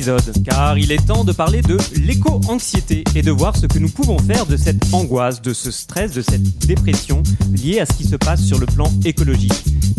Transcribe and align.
Épisode. 0.00 0.32
Car 0.44 0.78
il 0.78 0.92
est 0.92 1.06
temps 1.06 1.24
de 1.24 1.32
parler 1.32 1.60
de 1.60 1.76
l'éco-anxiété 2.00 3.04
et 3.14 3.20
de 3.20 3.30
voir 3.30 3.54
ce 3.54 3.66
que 3.66 3.78
nous 3.78 3.90
pouvons 3.90 4.18
faire 4.18 4.46
de 4.46 4.56
cette 4.56 4.82
angoisse, 4.92 5.42
de 5.42 5.52
ce 5.52 5.70
stress, 5.70 6.12
de 6.12 6.22
cette 6.22 6.66
dépression 6.66 7.22
liée 7.52 7.80
à 7.80 7.86
ce 7.86 7.92
qui 7.92 8.04
se 8.04 8.16
passe 8.16 8.42
sur 8.42 8.58
le 8.58 8.64
plan 8.64 8.90
écologique. 9.04 9.52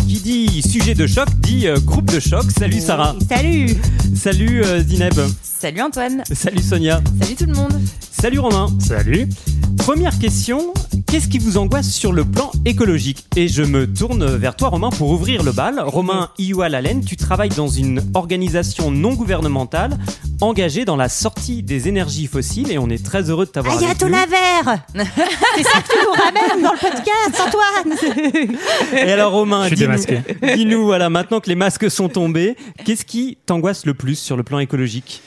Qui 0.07 0.19
dit 0.19 0.61
sujet 0.63 0.95
de 0.95 1.05
choc 1.05 1.27
dit 1.41 1.67
euh, 1.67 1.77
groupe 1.85 2.09
de 2.11 2.19
choc. 2.19 2.45
Salut 2.49 2.79
Sarah. 2.79 3.15
Salut 3.29 3.77
Salut 4.15 4.63
euh, 4.63 4.83
Zineb. 4.83 5.13
Salut 5.43 5.81
Antoine 5.81 6.23
Salut 6.31 6.63
Sonia. 6.63 6.99
Salut 7.21 7.35
tout 7.35 7.45
le 7.45 7.53
monde 7.53 7.79
Salut 8.11 8.39
Romain. 8.39 8.67
Salut. 8.79 9.29
Première 9.77 10.17
question, 10.17 10.73
qu'est-ce 11.11 11.27
qui 11.27 11.39
vous 11.39 11.57
angoisse 11.57 11.89
sur 11.89 12.13
le 12.13 12.23
plan 12.23 12.53
écologique 12.63 13.25
Et 13.35 13.49
je 13.49 13.63
me 13.63 13.85
tourne 13.85 14.25
vers 14.37 14.55
toi 14.55 14.69
Romain 14.69 14.91
pour 14.91 15.09
ouvrir 15.09 15.43
le 15.43 15.51
bal. 15.51 15.81
Romain 15.81 16.29
Ioualalen, 16.39 17.03
tu 17.03 17.17
travailles 17.17 17.49
dans 17.49 17.67
une 17.67 18.01
organisation 18.13 18.91
non 18.91 19.13
gouvernementale 19.13 19.97
engagée 20.39 20.85
dans 20.85 20.95
la 20.95 21.09
sortie 21.09 21.63
des 21.63 21.89
énergies 21.89 22.27
fossiles 22.27 22.71
et 22.71 22.77
on 22.77 22.89
est 22.89 23.03
très 23.03 23.29
heureux 23.29 23.45
de 23.45 23.51
t'avoir 23.51 23.75
avec 23.75 23.87
Ayato 23.87 24.05
nous. 24.05 24.13
Lavert 24.13 24.85
C'est 25.57 25.63
ça 25.63 25.81
que 25.81 25.91
tu 25.91 25.97
nous 26.01 26.13
ramènes 26.13 26.63
dans 26.63 26.71
le 26.71 26.79
podcast, 26.79 27.41
Antoine 27.45 28.97
Et 29.05 29.11
alors 29.11 29.33
Romain, 29.33 29.67
dis-nous, 29.69 30.85
voilà, 30.85 31.09
maintenant 31.09 31.41
que 31.41 31.49
les 31.49 31.55
masques 31.55 31.91
sont 31.91 32.07
tombés, 32.07 32.55
qu'est-ce 32.85 33.03
qui 33.03 33.37
t'angoisse 33.45 33.85
le 33.85 33.93
plus 33.93 34.15
sur 34.15 34.37
le 34.37 34.43
plan 34.43 34.59
écologique 34.59 35.21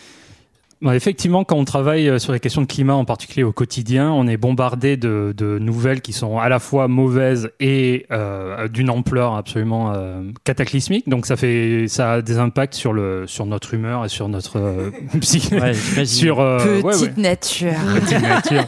effectivement, 0.83 1.45
quand 1.45 1.57
on 1.57 1.65
travaille 1.65 2.09
euh, 2.09 2.19
sur 2.19 2.33
les 2.33 2.41
questions 2.41 2.63
de 2.63 2.67
climat, 2.67 2.95
en 2.95 3.05
particulier 3.05 3.45
au 3.45 3.53
quotidien, 3.53 4.11
on 4.13 4.27
est 4.27 4.37
bombardé 4.37 4.97
de, 4.97 5.35
de 5.37 5.59
nouvelles 5.59 6.01
qui 6.01 6.13
sont 6.13 6.39
à 6.39 6.49
la 6.49 6.59
fois 6.59 6.89
mauvaises 6.89 7.51
et 7.61 8.07
euh, 8.11 8.69
d'une 8.69 8.91
ampleur 8.91 9.35
absolument 9.35 9.93
euh, 9.93 10.23
cataclysmique. 10.45 11.09
Donc 11.09 11.27
ça 11.27 11.37
fait, 11.37 11.87
ça 11.89 12.13
a 12.13 12.23
des 12.23 12.39
impacts 12.39 12.75
sur 12.75 12.93
le, 12.93 13.27
sur 13.27 13.47
notre 13.47 13.75
humeur 13.75 14.05
et 14.05 14.09
sur 14.09 14.29
notre 14.29 14.59
euh, 14.59 14.91
Ouais, 15.53 16.05
sur 16.05 16.41
euh, 16.41 16.59
Petite 16.59 16.85
ouais, 16.85 16.95
ouais. 16.95 17.23
nature 17.23 17.73
Petite 18.01 18.23
nature. 18.23 18.65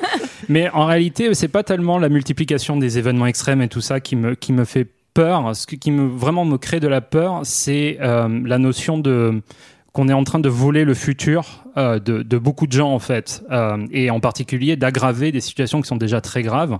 Mais 0.49 0.71
en 0.71 0.87
réalité, 0.87 1.35
c'est 1.35 1.49
pas 1.49 1.63
tellement 1.63 1.99
la 1.99 2.09
multiplication 2.09 2.77
des 2.77 2.99
événements 2.99 3.27
extrêmes 3.27 3.63
et 3.63 3.69
tout 3.69 3.81
ça 3.81 4.01
qui 4.01 4.17
me, 4.17 4.35
qui 4.35 4.53
me 4.53 4.65
fait 4.65 4.87
peur. 5.17 5.57
Ce 5.57 5.67
qui 5.67 5.91
me, 5.91 6.07
vraiment 6.07 6.45
me 6.45 6.59
crée 6.59 6.79
de 6.79 6.89
la 6.89 7.01
peur, 7.01 7.41
c'est 7.43 7.99
euh, 8.01 8.29
la 8.45 8.59
notion 8.59 8.99
de 8.99 9.41
qu'on 9.97 10.11
est 10.11 10.13
en 10.13 10.25
train 10.25 10.41
de 10.41 10.51
voler 10.51 10.85
le 10.85 10.93
futur 10.93 11.65
euh, 11.79 11.99
de, 11.99 12.37
beaucoup 12.37 12.67
de 12.67 12.73
gens 12.73 12.93
en 12.93 12.99
fait, 12.99 13.43
Euh, 13.51 13.87
et 13.91 14.11
en 14.11 14.21
particulier 14.21 14.77
d'aggraver 14.77 15.33
des 15.33 15.41
situations 15.41 15.81
qui 15.81 15.89
sont 15.89 15.97
déjà 15.97 16.21
très 16.21 16.43
graves, 16.43 16.79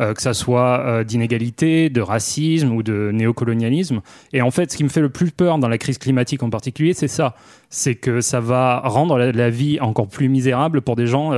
euh, 0.00 0.12
que 0.12 0.20
ça 0.20 0.34
soit 0.34 1.02
d'inégalité, 1.04 1.88
de 1.88 2.02
racisme 2.02 2.70
ou 2.72 2.82
de 2.82 3.10
néocolonialisme. 3.10 4.02
Et 4.34 4.42
en 4.42 4.50
fait, 4.50 4.70
ce 4.70 4.76
qui 4.76 4.84
me 4.84 4.90
fait 4.90 5.00
le 5.00 5.08
plus 5.08 5.30
peur 5.30 5.56
dans 5.58 5.68
la 5.68 5.78
crise 5.78 5.96
climatique 5.96 6.42
en 6.42 6.50
particulier, 6.50 6.92
c'est 6.92 7.08
ça, 7.08 7.36
c'est 7.70 7.94
que 7.94 8.20
ça 8.20 8.40
va 8.40 8.80
rendre 8.80 9.16
la, 9.16 9.32
la 9.32 9.48
vie 9.48 9.80
encore 9.80 10.08
plus 10.08 10.28
misérable 10.28 10.82
pour 10.82 10.94
des 10.94 11.06
gens 11.06 11.32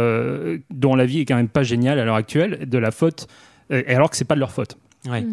dont 0.70 0.96
la 0.96 1.06
vie 1.06 1.20
est 1.20 1.26
quand 1.26 1.36
même 1.36 1.54
pas 1.58 1.62
géniale 1.62 2.00
à 2.00 2.04
l'heure 2.04 2.16
actuelle, 2.16 2.68
de 2.68 2.78
la 2.78 2.90
faute, 2.90 3.28
et 3.70 3.94
alors 3.94 4.10
que 4.10 4.16
c'est 4.16 4.26
pas 4.26 4.34
de 4.34 4.40
leur 4.40 4.50
faute. 4.50 4.76
Ouais. 5.08 5.24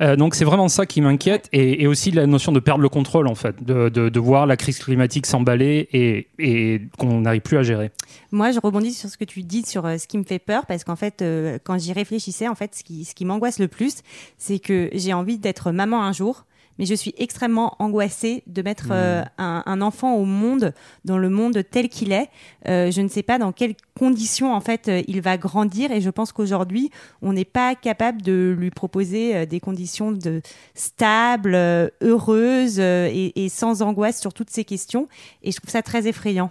Euh, 0.00 0.16
donc 0.16 0.34
c'est 0.34 0.46
vraiment 0.46 0.68
ça 0.68 0.86
qui 0.86 1.02
m'inquiète 1.02 1.50
et, 1.52 1.82
et 1.82 1.86
aussi 1.86 2.10
la 2.10 2.26
notion 2.26 2.52
de 2.52 2.60
perdre 2.60 2.80
le 2.80 2.88
contrôle 2.88 3.28
en 3.28 3.34
fait, 3.34 3.62
de, 3.62 3.90
de, 3.90 4.08
de 4.08 4.20
voir 4.20 4.46
la 4.46 4.56
crise 4.56 4.78
climatique 4.78 5.26
s'emballer 5.26 5.88
et, 5.92 6.28
et 6.38 6.80
qu'on 6.98 7.20
n'arrive 7.20 7.42
plus 7.42 7.58
à 7.58 7.62
gérer. 7.62 7.90
Moi, 8.32 8.50
je 8.52 8.60
rebondis 8.60 8.94
sur 8.94 9.10
ce 9.10 9.18
que 9.18 9.24
tu 9.24 9.42
dis 9.42 9.62
sur 9.66 9.84
euh, 9.84 9.98
ce 9.98 10.06
qui 10.06 10.16
me 10.16 10.24
fait 10.24 10.38
peur, 10.38 10.64
parce 10.66 10.84
qu'en 10.84 10.96
fait, 10.96 11.20
euh, 11.20 11.58
quand 11.62 11.78
j'y 11.78 11.92
réfléchissais, 11.92 12.48
en 12.48 12.54
fait, 12.54 12.74
ce 12.74 12.82
qui, 12.82 13.04
ce 13.04 13.14
qui 13.14 13.24
m'angoisse 13.24 13.58
le 13.58 13.68
plus, 13.68 13.98
c'est 14.38 14.58
que 14.58 14.88
j'ai 14.94 15.12
envie 15.12 15.38
d'être 15.38 15.70
maman 15.70 16.02
un 16.02 16.12
jour, 16.12 16.46
mais 16.78 16.86
je 16.86 16.94
suis 16.94 17.14
extrêmement 17.18 17.76
angoissée 17.78 18.42
de 18.46 18.62
mettre 18.62 18.88
euh, 18.90 19.22
un, 19.38 19.62
un 19.66 19.80
enfant 19.80 20.14
au 20.14 20.24
monde, 20.24 20.72
dans 21.04 21.18
le 21.18 21.30
monde 21.30 21.62
tel 21.70 21.88
qu'il 21.88 22.12
est. 22.12 22.28
Euh, 22.68 22.90
je 22.90 23.00
ne 23.00 23.08
sais 23.08 23.22
pas 23.22 23.38
dans 23.38 23.52
quelles 23.52 23.76
conditions, 23.98 24.52
en 24.52 24.60
fait, 24.60 24.88
euh, 24.88 25.02
il 25.06 25.20
va 25.20 25.36
grandir, 25.36 25.92
et 25.92 26.00
je 26.00 26.10
pense 26.10 26.32
qu'aujourd'hui, 26.32 26.90
on 27.22 27.32
n'est 27.32 27.44
pas 27.44 27.74
capable 27.74 28.22
de 28.22 28.54
lui 28.58 28.70
proposer 28.70 29.36
euh, 29.36 29.46
des 29.46 29.60
conditions 29.60 30.12
de 30.12 30.42
stables, 30.74 31.54
heureuses 32.02 32.78
et, 32.78 33.44
et 33.44 33.48
sans 33.48 33.82
angoisse 33.82 34.20
sur 34.20 34.32
toutes 34.32 34.50
ces 34.50 34.64
questions, 34.64 35.08
et 35.42 35.52
je 35.52 35.56
trouve 35.56 35.70
ça 35.70 35.82
très 35.82 36.06
effrayant. 36.06 36.50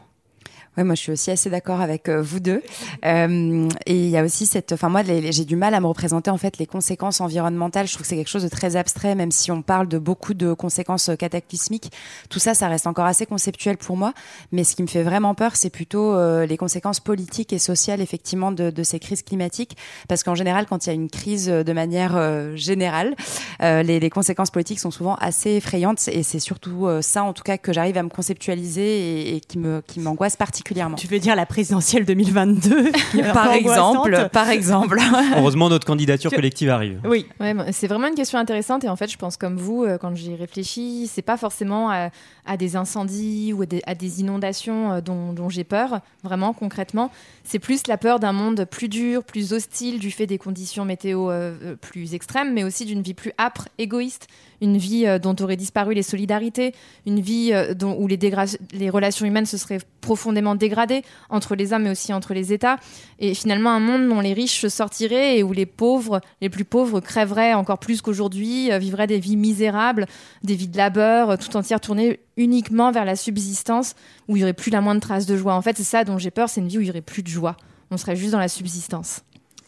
Ouais, 0.75 0.83
moi 0.83 0.95
je 0.95 1.01
suis 1.01 1.11
aussi 1.11 1.29
assez 1.29 1.51
d'accord 1.51 1.81
avec 1.81 2.09
euh, 2.09 2.19
vous 2.19 2.39
deux. 2.39 2.63
Euh, 3.05 3.69
et 3.85 3.95
il 3.95 4.09
y 4.09 4.17
a 4.17 4.23
aussi 4.23 4.47
cette, 4.47 4.71
enfin 4.71 4.89
moi 4.89 5.03
j'ai 5.03 5.45
du 5.45 5.55
mal 5.55 5.75
à 5.75 5.79
me 5.79 5.85
représenter 5.85 6.31
en 6.31 6.37
fait 6.37 6.57
les 6.57 6.65
conséquences 6.65 7.21
environnementales. 7.21 7.85
Je 7.85 7.93
trouve 7.93 8.01
que 8.01 8.07
c'est 8.07 8.15
quelque 8.15 8.27
chose 8.27 8.43
de 8.43 8.49
très 8.49 8.75
abstrait, 8.75 9.13
même 9.13 9.31
si 9.31 9.51
on 9.51 9.61
parle 9.61 9.87
de 9.87 9.99
beaucoup 9.99 10.33
de 10.33 10.53
conséquences 10.53 11.09
euh, 11.09 11.15
cataclysmiques. 11.15 11.91
Tout 12.29 12.39
ça, 12.39 12.55
ça 12.55 12.67
reste 12.69 12.87
encore 12.87 13.05
assez 13.05 13.27
conceptuel 13.27 13.77
pour 13.77 13.97
moi. 13.97 14.13
Mais 14.51 14.63
ce 14.63 14.75
qui 14.75 14.81
me 14.81 14.87
fait 14.87 15.03
vraiment 15.03 15.35
peur, 15.35 15.55
c'est 15.55 15.69
plutôt 15.69 16.13
les 16.45 16.57
conséquences 16.57 16.99
politiques 16.99 17.53
et 17.53 17.59
sociales 17.59 18.01
effectivement 18.01 18.51
de, 18.51 18.83
ces 18.83 18.99
crises 18.99 19.21
climatiques, 19.21 19.77
parce 20.07 20.23
qu'en 20.23 20.35
général, 20.35 20.65
quand 20.65 20.85
il 20.85 20.89
y 20.89 20.91
a 20.91 20.95
une 20.95 21.09
crise 21.09 21.47
de 21.47 21.73
manière 21.73 22.55
générale, 22.55 23.15
les, 23.59 24.09
conséquences 24.09 24.51
politiques 24.51 24.79
sont 24.79 24.91
souvent 24.91 25.15
assez 25.15 25.51
effrayantes. 25.51 26.07
Et 26.07 26.23
c'est 26.23 26.39
surtout 26.39 26.87
ça, 27.01 27.23
en 27.23 27.33
tout 27.33 27.43
cas, 27.43 27.57
que 27.57 27.73
j'arrive 27.73 27.97
à 27.97 28.03
me 28.03 28.09
conceptualiser 28.09 29.35
et, 29.35 29.41
qui 29.41 29.99
m'angoisse 29.99 30.35
particulièrement. 30.35 30.62
Tu 30.97 31.07
veux 31.07 31.19
dire 31.19 31.35
la 31.35 31.45
présidentielle 31.45 32.05
2022 32.05 32.91
qui 33.11 33.19
est 33.19 33.23
un 33.23 33.33
Par 33.33 33.51
exemple, 33.51 34.29
par 34.31 34.49
exemple. 34.49 34.97
Heureusement, 35.37 35.69
notre 35.69 35.85
candidature 35.85 36.31
collective 36.31 36.69
arrive. 36.69 36.99
Oui. 37.05 37.25
Ouais, 37.39 37.53
c'est 37.71 37.87
vraiment 37.87 38.07
une 38.07 38.15
question 38.15 38.39
intéressante 38.39 38.83
et 38.83 38.89
en 38.89 38.95
fait, 38.95 39.11
je 39.11 39.17
pense 39.17 39.37
comme 39.37 39.57
vous, 39.57 39.83
euh, 39.83 39.97
quand 39.97 40.15
j'y 40.15 40.35
réfléchis, 40.35 41.09
c'est 41.11 41.21
pas 41.21 41.37
forcément 41.37 41.89
à, 41.89 42.09
à 42.45 42.57
des 42.57 42.75
incendies 42.75 43.53
ou 43.53 43.63
à 43.85 43.95
des, 43.95 44.19
inondations 44.19 44.93
euh, 44.93 45.01
dont, 45.01 45.49
j'ai 45.49 45.63
peur, 45.63 46.01
vraiment 46.23 46.53
concrètement. 46.53 47.09
C'est 47.43 47.59
plus 47.59 47.87
la 47.87 47.97
peur 47.97 48.19
d'un 48.19 48.33
monde 48.33 48.65
plus 48.65 48.89
dur, 48.89 49.23
plus 49.23 49.53
hostile 49.53 49.99
du 49.99 50.11
fait 50.11 50.27
des 50.27 50.37
conditions 50.37 50.85
météo 50.85 51.29
euh, 51.29 51.55
euh, 51.63 51.75
plus 51.75 52.13
extrêmes, 52.13 52.53
mais 52.53 52.63
aussi 52.63 52.85
d'une 52.85 53.01
vie 53.01 53.13
plus 53.13 53.31
âpre, 53.39 53.69
égoïste, 53.77 54.27
une 54.61 54.77
vie 54.77 55.05
dont 55.21 55.35
auraient 55.41 55.57
disparu 55.57 55.93
les 55.93 56.03
solidarités, 56.03 56.73
une 57.05 57.19
vie 57.19 57.51
dont, 57.75 57.97
où 57.99 58.07
les, 58.07 58.89
relations 58.89 59.25
humaines 59.25 59.45
se 59.45 59.57
seraient 59.57 59.79
profondément 59.99 60.55
dégradées 60.55 61.01
entre 61.29 61.55
les 61.55 61.73
hommes 61.73 61.83
mais 61.83 61.89
aussi 61.89 62.13
entre 62.13 62.33
les 62.33 62.53
États. 62.53 62.77
Et 63.19 63.33
finalement, 63.33 63.71
un 63.71 63.81
monde 63.81 64.07
dont 64.07 64.21
les 64.21 64.31
riches 64.31 64.65
sortiraient 64.67 65.37
et 65.37 65.43
où 65.43 65.51
les 65.51 65.65
pauvres, 65.65 66.21
les 66.39 66.49
plus 66.49 66.63
pauvres, 66.63 67.01
crèveraient 67.01 67.53
encore 67.53 67.77
plus 67.77 68.01
qu'aujourd'hui, 68.01 68.69
vivraient 68.79 69.07
des 69.07 69.19
vies 69.19 69.35
misérables, 69.35 70.05
des 70.43 70.55
vies 70.55 70.69
de 70.69 70.77
labeur, 70.77 71.37
tout 71.37 71.57
entières 71.57 71.81
tournées 71.81 72.21
uniquement 72.37 72.91
vers 72.91 73.05
la 73.05 73.15
subsistance, 73.15 73.95
où 74.27 74.35
il 74.35 74.39
n'y 74.39 74.43
aurait 74.43 74.53
plus 74.53 74.71
la 74.71 74.81
moindre 74.81 75.01
trace 75.01 75.25
de 75.25 75.37
joie. 75.37 75.53
En 75.53 75.61
fait, 75.61 75.77
c'est 75.77 75.83
ça 75.83 76.03
dont 76.03 76.17
j'ai 76.17 76.31
peur, 76.31 76.49
c'est 76.49 76.61
une 76.61 76.67
vie 76.67 76.77
où 76.77 76.81
il 76.81 76.85
n'y 76.85 76.89
aurait 76.89 77.01
plus 77.01 77.23
de 77.23 77.27
joie. 77.27 77.57
On 77.91 77.97
serait 77.97 78.15
juste 78.15 78.31
dans 78.31 78.39
la 78.39 78.47
subsistance. 78.47 79.21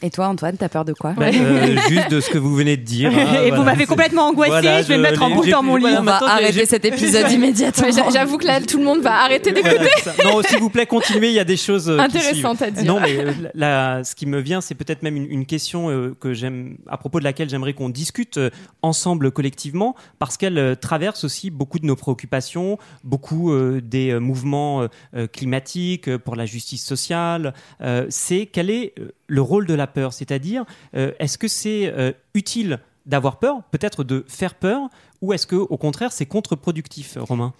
Et 0.04 0.10
toi, 0.10 0.28
Antoine, 0.28 0.58
t'as 0.58 0.68
peur 0.70 0.84
de 0.86 0.94
quoi 0.94 1.14
Bah, 1.14 1.28
euh, 1.34 1.78
juste 1.88 2.12
de 2.12 2.20
ce 2.20 2.30
que 2.30 2.38
vous 2.38 2.54
venez 2.54 2.76
de 2.78 2.84
dire. 2.84 3.12
hein, 3.18 3.44
et 3.46 3.52
vous 3.52 3.64
m'avez 3.64 3.86
complètement 3.86 4.28
angoissée, 4.28 4.52
Voilà, 4.52 4.82
je 4.82 4.88
vais 4.90 4.98
me 4.98 5.04
mettre 5.04 5.22
en 5.24 5.30
boule 5.30 5.50
dans 5.50 5.64
mon 5.64 5.78
lit. 5.78 5.86
On 5.98 6.04
va 6.04 6.18
arrêter 6.24 6.66
cet 6.66 6.84
épisode 6.86 7.32
immédiatement. 7.32 7.88
J'avoue 8.12 8.38
que 8.38 8.46
là, 8.46 8.60
tout 8.62 8.78
le 8.78 8.84
monde 8.84 9.02
va 9.02 9.24
arrêter 9.24 9.52
d'écouter. 9.52 9.90
Non, 10.24 10.42
s'il 10.44 10.60
vous 10.60 10.70
plaît, 10.70 10.86
continuez. 10.86 11.30
Il 11.30 11.34
y 11.34 11.40
a 11.40 11.44
des 11.46 11.58
choses 11.58 11.90
euh, 11.90 11.98
Intéressantes 12.00 12.62
à 12.62 12.72
dire. 12.72 12.84
Non, 12.86 13.00
mais 13.00 13.18
euh, 13.18 13.32
là, 13.54 14.04
ce 14.04 14.16
qui 14.16 14.26
me 14.26 14.40
vient, 14.40 14.60
c'est 14.62 14.76
peut-être 14.76 15.02
même 15.02 15.16
une, 15.16 15.32
une 15.32 15.46
question 15.46 15.90
euh, 15.90 16.16
que 16.20 16.34
j'aime, 16.34 16.78
à 16.88 16.98
propos 16.98 17.20
de 17.20 17.24
laquelle 17.24 17.50
j'aimerais 17.50 17.74
qu'on 17.74 17.90
discute 17.90 18.38
euh, 18.38 18.50
ensemble 18.82 19.32
collectivement, 19.32 19.96
parce 20.20 20.36
qu'elle 20.38 20.58
euh, 20.58 20.76
traverse 20.76 21.24
aussi 21.24 21.50
beaucoup 21.52 21.80
de 21.80 21.86
nos 21.86 21.96
préoccupations, 21.96 22.78
beaucoup 23.04 23.52
euh, 23.54 23.82
des 23.82 24.12
euh, 24.12 24.20
mouvements 24.20 24.88
climatiques 25.32 26.16
pour 26.18 26.36
la 26.36 26.46
justice 26.46 26.86
sociale. 26.86 27.54
Euh, 27.82 28.06
c'est 28.10 28.48
quel 28.52 28.70
est 28.70 28.94
euh, 29.00 29.12
le 29.28 29.42
rôle 29.42 29.66
de 29.66 29.74
la 29.74 29.88
peur 29.88 30.14
C'est-à-dire, 30.14 30.66
euh, 30.96 31.12
est-ce 31.20 31.38
que 31.38 31.48
c'est 31.48 31.88
euh, 31.88 32.12
utile 32.34 32.80
d'avoir 33.06 33.38
peur, 33.38 33.62
peut-être 33.72 34.04
de 34.04 34.26
faire 34.28 34.56
peur, 34.56 34.90
ou 35.22 35.34
est-ce 35.34 35.46
que, 35.46 35.56
au 35.56 35.78
contraire, 35.78 36.12
c'est 36.12 36.26
contre-productif, 36.26 37.18
Romain? 37.20 37.54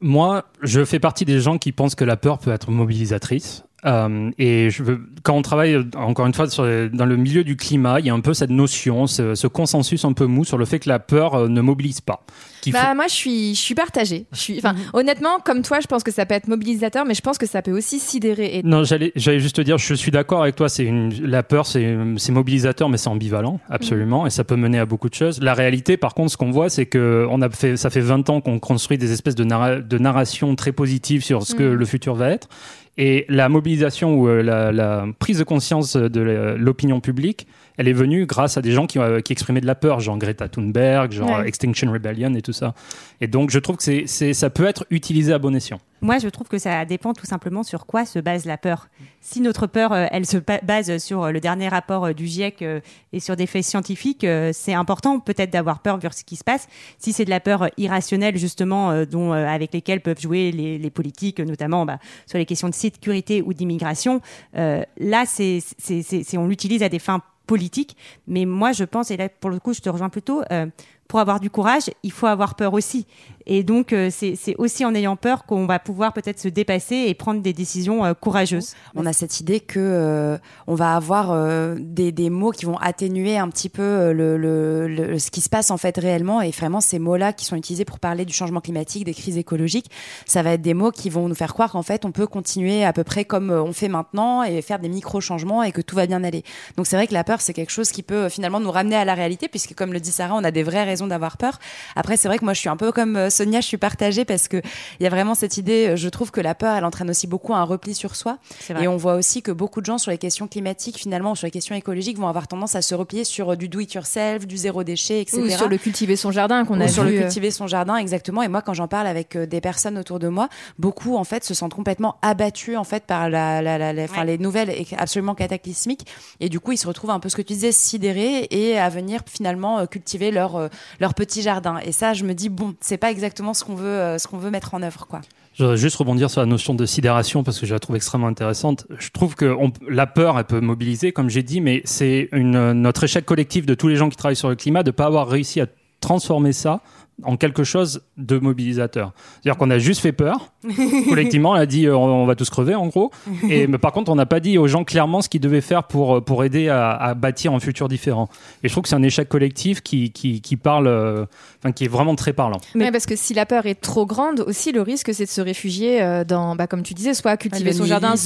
Moi, 0.00 0.44
je 0.60 0.84
fais 0.84 0.98
partie 0.98 1.24
des 1.24 1.40
gens 1.40 1.56
qui 1.56 1.72
pensent 1.72 1.94
que 1.94 2.04
la 2.04 2.16
peur 2.16 2.38
peut 2.38 2.52
être 2.52 2.70
mobilisatrice. 2.70 3.64
Euh, 3.86 4.30
et 4.38 4.70
je 4.70 4.82
veux, 4.82 5.00
quand 5.22 5.34
on 5.36 5.42
travaille, 5.42 5.76
encore 5.96 6.26
une 6.26 6.34
fois, 6.34 6.48
sur, 6.48 6.64
dans 6.92 7.06
le 7.06 7.16
milieu 7.16 7.44
du 7.44 7.56
climat, 7.56 8.00
il 8.00 8.06
y 8.06 8.10
a 8.10 8.14
un 8.14 8.20
peu 8.20 8.34
cette 8.34 8.50
notion, 8.50 9.06
ce, 9.06 9.34
ce 9.34 9.46
consensus 9.46 10.04
un 10.04 10.12
peu 10.12 10.26
mou 10.26 10.44
sur 10.44 10.58
le 10.58 10.64
fait 10.64 10.78
que 10.78 10.88
la 10.88 10.98
peur 10.98 11.34
euh, 11.34 11.48
ne 11.48 11.60
mobilise 11.60 12.00
pas. 12.00 12.24
Bah, 12.72 12.78
faut- 12.88 12.94
moi, 12.94 13.04
je 13.08 13.12
suis, 13.14 13.54
je 13.54 13.60
suis 13.60 13.74
partagée. 13.74 14.24
Je 14.32 14.38
suis, 14.38 14.58
enfin, 14.58 14.74
honnêtement, 14.94 15.38
comme 15.44 15.60
toi, 15.62 15.80
je 15.80 15.86
pense 15.86 16.02
que 16.02 16.10
ça 16.10 16.24
peut 16.24 16.34
être 16.34 16.48
mobilisateur, 16.48 17.04
mais 17.04 17.12
je 17.14 17.20
pense 17.20 17.36
que 17.36 17.44
ça 17.46 17.60
peut 17.60 17.72
aussi 17.72 17.98
sidérer. 17.98 18.56
Et 18.58 18.62
Non, 18.62 18.84
j'allais, 18.84 19.12
j'allais 19.16 19.40
juste 19.40 19.56
te 19.56 19.60
dire, 19.60 19.76
je 19.76 19.92
suis 19.94 20.10
d'accord 20.10 20.42
avec 20.42 20.56
toi. 20.56 20.68
C'est 20.70 20.84
une, 20.84 21.12
la 21.22 21.42
peur, 21.42 21.66
c'est, 21.66 21.94
c'est 22.16 22.32
mobilisateur, 22.32 22.88
mais 22.88 22.96
c'est 22.96 23.08
ambivalent, 23.08 23.60
absolument, 23.68 24.26
et 24.26 24.30
ça 24.30 24.44
peut 24.44 24.56
mener 24.56 24.78
à 24.78 24.86
beaucoup 24.86 25.10
de 25.10 25.14
choses. 25.14 25.40
La 25.42 25.52
réalité, 25.52 25.96
par 25.98 26.14
contre, 26.14 26.32
ce 26.32 26.36
qu'on 26.38 26.50
voit, 26.50 26.70
c'est 26.70 26.86
que 26.86 27.26
on 27.30 27.42
a 27.42 27.50
fait, 27.50 27.76
ça 27.76 27.90
fait 27.90 28.00
20 28.00 28.30
ans 28.30 28.40
qu'on 28.40 28.58
construit 28.58 28.96
des 28.96 29.12
espèces 29.12 29.34
de, 29.34 29.44
narra- 29.44 29.80
de 29.80 29.98
narration 29.98 30.54
très 30.56 30.72
positives 30.72 31.22
sur 31.22 31.42
ce 31.42 31.54
que 31.54 31.62
le 31.64 31.84
futur 31.84 32.14
va 32.14 32.30
être, 32.30 32.48
et 32.96 33.26
la 33.28 33.48
mobilisation 33.48 34.14
ou 34.14 34.28
euh, 34.28 34.42
la, 34.42 35.06
prise 35.18 35.38
de 35.38 35.44
conscience 35.44 35.96
de 35.96 36.20
l'opinion 36.58 37.00
publique, 37.00 37.46
elle 37.76 37.88
est 37.88 37.92
venue 37.92 38.26
grâce 38.26 38.56
à 38.56 38.62
des 38.62 38.72
gens 38.72 38.86
qui, 38.86 38.98
euh, 38.98 39.20
qui 39.20 39.32
exprimaient 39.32 39.60
de 39.60 39.66
la 39.66 39.74
peur, 39.74 40.00
genre 40.00 40.16
Greta 40.18 40.48
Thunberg, 40.48 41.12
genre 41.12 41.38
Ouais. 41.40 41.48
Extinction 41.48 41.90
Rebellion 41.92 42.34
et 42.34 42.42
tout 42.42 42.52
ça. 42.52 42.74
Et 43.20 43.26
donc, 43.26 43.50
je 43.50 43.58
trouve 43.58 43.76
que 43.76 43.82
c'est, 43.82 44.04
c'est, 44.06 44.32
ça 44.34 44.50
peut 44.50 44.64
être 44.66 44.86
utilisé 44.90 45.32
à 45.32 45.38
bon 45.38 45.54
escient. 45.54 45.80
Moi, 46.00 46.18
je 46.18 46.28
trouve 46.28 46.48
que 46.48 46.58
ça 46.58 46.84
dépend 46.84 47.14
tout 47.14 47.24
simplement 47.24 47.62
sur 47.62 47.86
quoi 47.86 48.04
se 48.04 48.18
base 48.18 48.44
la 48.44 48.58
peur. 48.58 48.88
Si 49.22 49.40
notre 49.40 49.66
peur, 49.66 49.92
euh, 49.92 50.06
elle 50.10 50.26
se 50.26 50.36
ba- 50.36 50.60
base 50.62 50.98
sur 50.98 51.22
euh, 51.24 51.30
le 51.32 51.40
dernier 51.40 51.68
rapport 51.68 52.04
euh, 52.06 52.12
du 52.12 52.26
GIEC 52.26 52.60
euh, 52.60 52.80
et 53.14 53.20
sur 53.20 53.36
des 53.36 53.46
faits 53.46 53.64
scientifiques, 53.64 54.24
euh, 54.24 54.50
c'est 54.52 54.74
important 54.74 55.18
peut-être 55.18 55.50
d'avoir 55.50 55.78
peur 55.80 55.96
vers 55.96 56.12
ce 56.12 56.22
qui 56.24 56.36
se 56.36 56.44
passe. 56.44 56.68
Si 56.98 57.14
c'est 57.14 57.24
de 57.24 57.30
la 57.30 57.40
peur 57.40 57.62
euh, 57.62 57.68
irrationnelle, 57.78 58.36
justement, 58.36 58.90
euh, 58.90 59.06
dont, 59.06 59.32
euh, 59.32 59.46
avec 59.46 59.72
lesquelles 59.72 60.02
peuvent 60.02 60.20
jouer 60.20 60.52
les, 60.52 60.76
les 60.76 60.90
politiques, 60.90 61.40
notamment 61.40 61.86
bah, 61.86 61.98
sur 62.26 62.36
les 62.38 62.44
questions 62.44 62.68
de 62.68 62.74
sécurité 62.74 63.40
ou 63.40 63.54
d'immigration, 63.54 64.20
euh, 64.58 64.82
là, 64.98 65.24
c'est, 65.26 65.60
c'est, 65.78 66.02
c'est, 66.02 66.22
c'est- 66.22 66.36
on 66.36 66.46
l'utilise 66.46 66.82
à 66.82 66.90
des 66.90 66.98
fins 66.98 67.22
politiques. 67.46 67.96
Mais 68.26 68.44
moi, 68.44 68.72
je 68.72 68.84
pense, 68.84 69.10
et 69.10 69.16
là, 69.16 69.28
pour 69.28 69.50
le 69.50 69.58
coup, 69.58 69.74
je 69.74 69.80
te 69.80 69.88
rejoins 69.88 70.08
plutôt, 70.08 70.42
euh, 70.50 70.66
pour 71.08 71.20
avoir 71.20 71.40
du 71.40 71.50
courage, 71.50 71.90
il 72.02 72.12
faut 72.12 72.26
avoir 72.26 72.54
peur 72.54 72.72
aussi. 72.72 73.06
Et 73.46 73.62
donc, 73.62 73.92
euh, 73.92 74.10
c'est 74.10 74.54
aussi 74.56 74.84
en 74.84 74.94
ayant 74.94 75.16
peur 75.16 75.44
qu'on 75.44 75.66
va 75.66 75.78
pouvoir 75.78 76.12
peut-être 76.12 76.40
se 76.40 76.48
dépasser 76.48 76.96
et 77.08 77.14
prendre 77.14 77.42
des 77.42 77.52
décisions 77.52 78.04
euh, 78.04 78.14
courageuses. 78.14 78.74
On 78.94 79.04
a 79.04 79.12
cette 79.12 79.40
idée 79.40 79.60
que 79.60 79.78
euh, 79.78 80.38
on 80.66 80.74
va 80.74 80.96
avoir 80.96 81.34
des, 81.78 82.30
mots 82.30 82.52
qui 82.52 82.64
vont 82.64 82.78
atténuer 82.78 83.36
un 83.36 83.48
petit 83.48 83.68
peu 83.68 84.12
le, 84.12 85.18
ce 85.18 85.30
qui 85.30 85.40
se 85.40 85.48
passe 85.48 85.70
en 85.70 85.76
fait 85.76 85.96
réellement 85.98 86.40
et 86.40 86.50
vraiment 86.50 86.80
ces 86.80 86.98
mots-là 86.98 87.32
qui 87.32 87.44
sont 87.44 87.56
utilisés 87.56 87.84
pour 87.84 87.98
parler 87.98 88.24
du 88.24 88.32
changement 88.32 88.60
climatique, 88.60 89.04
des 89.04 89.12
crises 89.12 89.36
écologiques, 89.36 89.90
ça 90.26 90.42
va 90.42 90.52
être 90.52 90.62
des 90.62 90.72
mots 90.72 90.90
qui 90.90 91.10
vont 91.10 91.28
nous 91.28 91.34
faire 91.34 91.52
croire 91.52 91.72
qu'en 91.72 91.82
fait 91.82 92.04
on 92.04 92.12
peut 92.12 92.26
continuer 92.26 92.84
à 92.84 92.92
peu 92.92 93.04
près 93.04 93.24
comme 93.24 93.50
on 93.50 93.72
fait 93.72 93.88
maintenant 93.88 94.42
et 94.42 94.62
faire 94.62 94.78
des 94.78 94.88
micro-changements 94.88 95.62
et 95.62 95.72
que 95.72 95.82
tout 95.82 95.96
va 95.96 96.06
bien 96.06 96.24
aller. 96.24 96.44
Donc 96.76 96.86
c'est 96.86 96.96
vrai 96.96 97.06
que 97.06 97.14
la 97.14 97.24
peur 97.24 97.40
c'est 97.40 97.52
quelque 97.52 97.72
chose 97.72 97.90
qui 97.90 98.02
peut 98.02 98.30
finalement 98.30 98.60
nous 98.60 98.70
ramener 98.70 98.96
à 98.96 99.04
la 99.04 99.14
réalité 99.14 99.48
puisque 99.48 99.74
comme 99.74 99.92
le 99.92 100.00
dit 100.00 100.12
Sarah, 100.12 100.34
on 100.34 100.44
a 100.44 100.50
des 100.50 100.62
vraies 100.62 100.84
raisons 100.94 101.06
d'avoir 101.06 101.36
peur. 101.36 101.58
Après 101.96 102.16
c'est 102.16 102.28
vrai 102.28 102.38
que 102.38 102.44
moi 102.44 102.54
je 102.54 102.60
suis 102.60 102.68
un 102.68 102.76
peu 102.76 102.92
comme 102.92 103.16
euh, 103.16 103.30
Sonia, 103.30 103.60
je 103.60 103.66
suis 103.66 103.76
partagée 103.76 104.24
parce 104.24 104.48
que 104.48 104.58
il 105.00 105.04
y 105.04 105.06
a 105.06 105.10
vraiment 105.10 105.34
cette 105.34 105.56
idée, 105.56 105.88
euh, 105.88 105.96
je 105.96 106.08
trouve 106.08 106.30
que 106.30 106.40
la 106.40 106.54
peur 106.54 106.76
elle 106.76 106.84
entraîne 106.84 107.10
aussi 107.10 107.26
beaucoup 107.26 107.54
un 107.54 107.62
repli 107.64 107.94
sur 107.94 108.16
soi. 108.16 108.38
Et 108.80 108.88
on 108.88 108.96
voit 108.96 109.14
aussi 109.14 109.42
que 109.42 109.50
beaucoup 109.52 109.80
de 109.80 109.86
gens 109.86 109.98
sur 109.98 110.10
les 110.10 110.18
questions 110.18 110.46
climatiques, 110.48 110.96
finalement, 110.98 111.32
ou 111.32 111.36
sur 111.36 111.46
les 111.46 111.50
questions 111.50 111.74
écologiques, 111.74 112.18
vont 112.18 112.28
avoir 112.28 112.46
tendance 112.48 112.74
à 112.76 112.82
se 112.82 112.94
replier 112.94 113.24
sur 113.24 113.52
euh, 113.52 113.56
du 113.56 113.68
do 113.68 113.80
it 113.80 113.92
yourself, 113.94 114.46
du 114.46 114.56
zéro 114.56 114.84
déchet, 114.84 115.20
etc. 115.20 115.42
ou 115.42 115.50
sur 115.50 115.68
le 115.68 115.78
cultiver 115.78 116.16
son 116.16 116.30
jardin 116.30 116.64
qu'on 116.64 116.80
Ou 116.80 116.84
a 116.84 116.88
sur 116.88 117.04
vu. 117.04 117.14
le 117.16 117.20
cultiver 117.22 117.50
son 117.50 117.66
jardin, 117.66 117.96
exactement. 117.96 118.42
Et 118.42 118.48
moi, 118.48 118.62
quand 118.62 118.74
j'en 118.74 118.88
parle 118.88 119.06
avec 119.06 119.36
des 119.36 119.60
personnes 119.60 119.98
autour 119.98 120.18
de 120.18 120.28
moi, 120.28 120.48
beaucoup 120.78 121.16
en 121.16 121.24
fait 121.24 121.44
se 121.44 121.54
sentent 121.54 121.74
complètement 121.74 122.16
abattus 122.22 122.76
en 122.76 122.84
fait 122.84 123.04
par 123.04 123.28
la, 123.30 123.60
la, 123.62 123.78
la- 123.78 123.92
la- 123.92 124.04
Ouais. 124.04 124.24
les 124.26 124.38
nouvelles 124.38 124.70
absolument 124.98 125.34
cataclysmiques. 125.34 126.06
Et 126.40 126.48
du 126.48 126.60
coup, 126.60 126.72
ils 126.72 126.76
se 126.78 126.86
retrouvent 126.86 127.10
un 127.10 127.20
peu 127.20 127.28
ce 127.28 127.36
que 127.36 127.42
tu 127.42 127.54
disais, 127.54 127.72
sidérés 127.72 128.46
et 128.50 128.78
à 128.78 128.88
venir 128.88 129.20
finalement 129.28 129.86
cultiver 129.86 130.30
leur 130.30 130.68
leur 131.00 131.14
petit 131.14 131.42
jardin. 131.42 131.78
Et 131.84 131.92
ça, 131.92 132.14
je 132.14 132.24
me 132.24 132.34
dis 132.34 132.48
bon, 132.48 132.74
c'est 132.80 132.96
pas 132.96 133.10
exactement 133.10 133.54
ce 133.54 133.64
qu'on 133.64 133.74
veut 133.74 133.86
euh, 133.86 134.16
veut 134.32 134.50
mettre 134.50 134.74
en 134.74 134.82
œuvre, 134.82 135.06
quoi. 135.06 135.20
Je 135.54 135.62
voudrais 135.62 135.76
juste 135.76 135.96
rebondir 135.96 136.30
sur 136.30 136.40
la 136.40 136.46
notion 136.46 136.74
de 136.74 136.84
sidération 136.84 137.44
parce 137.44 137.60
que 137.60 137.66
je 137.66 137.74
la 137.74 137.78
trouve 137.78 137.94
extrêmement 137.94 138.26
intéressante. 138.26 138.86
Je 138.98 139.10
trouve 139.10 139.36
que 139.36 139.56
la 139.88 140.06
peur, 140.08 140.36
elle 140.36 140.46
peut 140.46 140.60
mobiliser, 140.60 141.12
comme 141.12 141.30
j'ai 141.30 141.44
dit, 141.44 141.60
mais 141.60 141.80
c'est 141.84 142.28
une, 142.32 142.72
notre 142.72 143.04
échec 143.04 143.24
collectif 143.24 143.64
de 143.64 143.74
tous 143.74 143.86
les 143.86 143.94
gens 143.94 144.08
qui 144.08 144.16
travaillent 144.16 144.34
sur 144.34 144.48
le 144.48 144.56
climat 144.56 144.82
de 144.82 144.88
ne 144.88 144.92
pas 144.92 145.06
avoir 145.06 145.28
réussi 145.28 145.60
à 145.60 145.66
transformer 146.00 146.52
ça 146.52 146.80
en 147.22 147.36
quelque 147.36 147.62
chose 147.64 148.02
de 148.16 148.38
mobilisateur. 148.38 149.12
C'est-à-dire 149.40 149.56
qu'on 149.58 149.70
a 149.70 149.78
juste 149.78 150.00
fait 150.00 150.12
peur, 150.12 150.52
collectivement, 151.08 151.50
on 151.50 151.54
a 151.54 151.66
dit 151.66 151.86
euh, 151.86 151.96
on 151.96 152.26
va 152.26 152.34
tous 152.34 152.50
crever 152.50 152.74
en 152.74 152.86
gros, 152.88 153.10
et 153.48 153.66
mais 153.66 153.78
par 153.78 153.92
contre 153.92 154.10
on 154.10 154.14
n'a 154.16 154.26
pas 154.26 154.40
dit 154.40 154.58
aux 154.58 154.66
gens 154.66 154.84
clairement 154.84 155.22
ce 155.22 155.28
qu'ils 155.28 155.40
devaient 155.40 155.60
faire 155.60 155.84
pour, 155.84 156.16
euh, 156.16 156.20
pour 156.20 156.44
aider 156.44 156.68
à, 156.68 156.90
à 156.90 157.14
bâtir 157.14 157.52
un 157.52 157.60
futur 157.60 157.88
différent. 157.88 158.28
Et 158.62 158.68
je 158.68 158.72
trouve 158.74 158.82
que 158.82 158.88
c'est 158.88 158.96
un 158.96 159.02
échec 159.02 159.28
collectif 159.28 159.80
qui, 159.82 160.10
qui, 160.10 160.40
qui 160.40 160.56
parle, 160.56 160.86
euh, 160.88 161.24
enfin 161.60 161.72
qui 161.72 161.84
est 161.84 161.88
vraiment 161.88 162.14
très 162.16 162.32
parlant. 162.32 162.60
Mais- 162.74 162.84
Ouais, 162.86 162.92
parce 162.92 163.06
que 163.06 163.16
si 163.16 163.32
la 163.32 163.46
peur 163.46 163.64
est 163.66 163.80
trop 163.80 164.04
grande, 164.06 164.40
aussi 164.40 164.72
le 164.72 164.82
risque 164.82 165.14
c'est 165.14 165.24
de 165.24 165.30
se 165.30 165.40
réfugier 165.40 166.02
euh, 166.02 166.24
dans, 166.24 166.54
bah, 166.56 166.66
comme 166.66 166.82
tu 166.82 166.94
disais, 166.94 167.14
soit 167.14 167.36
cultiver 167.36 167.70
son 167.72 167.84
jardin, 167.88 168.16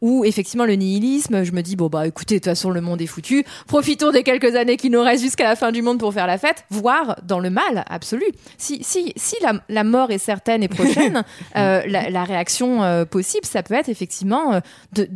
ou 0.00 0.24
effectivement 0.24 0.64
le 0.66 0.74
nihilisme. 0.74 1.42
Je 1.44 1.52
me 1.52 1.62
dis 1.62 1.76
bon 1.76 1.88
bah 1.88 2.06
écoutez, 2.06 2.34
de 2.36 2.38
toute 2.40 2.44
façon 2.50 2.70
le 2.70 2.80
monde 2.80 3.00
est 3.00 3.06
foutu. 3.06 3.44
Profitons 3.66 4.10
des 4.12 4.22
quelques 4.22 4.54
années 4.54 4.76
qui 4.76 4.90
nous 4.90 5.00
restent 5.02 5.22
jusqu'à 5.24 5.44
la 5.44 5.56
fin 5.56 5.72
du 5.72 5.82
monde 5.82 5.98
pour 5.98 6.12
faire 6.12 6.26
la 6.26 6.38
fête, 6.38 6.64
voire 6.70 7.16
dans 7.24 7.38
le 7.40 7.50
mal 7.50 7.84
absolu. 7.88 8.24
Si 8.58 8.82
si 8.82 9.12
si 9.16 9.36
la, 9.42 9.60
la 9.68 9.84
mort 9.84 10.10
est 10.10 10.18
certaine 10.18 10.62
et 10.62 10.68
prochaine, 10.68 11.24
euh, 11.56 11.82
la, 11.86 12.10
la 12.10 12.24
réaction 12.24 12.82
euh, 12.82 13.04
possible, 13.04 13.46
ça 13.46 13.62
peut 13.62 13.74
être 13.74 13.88
effectivement 13.88 14.54
euh, 14.54 15.06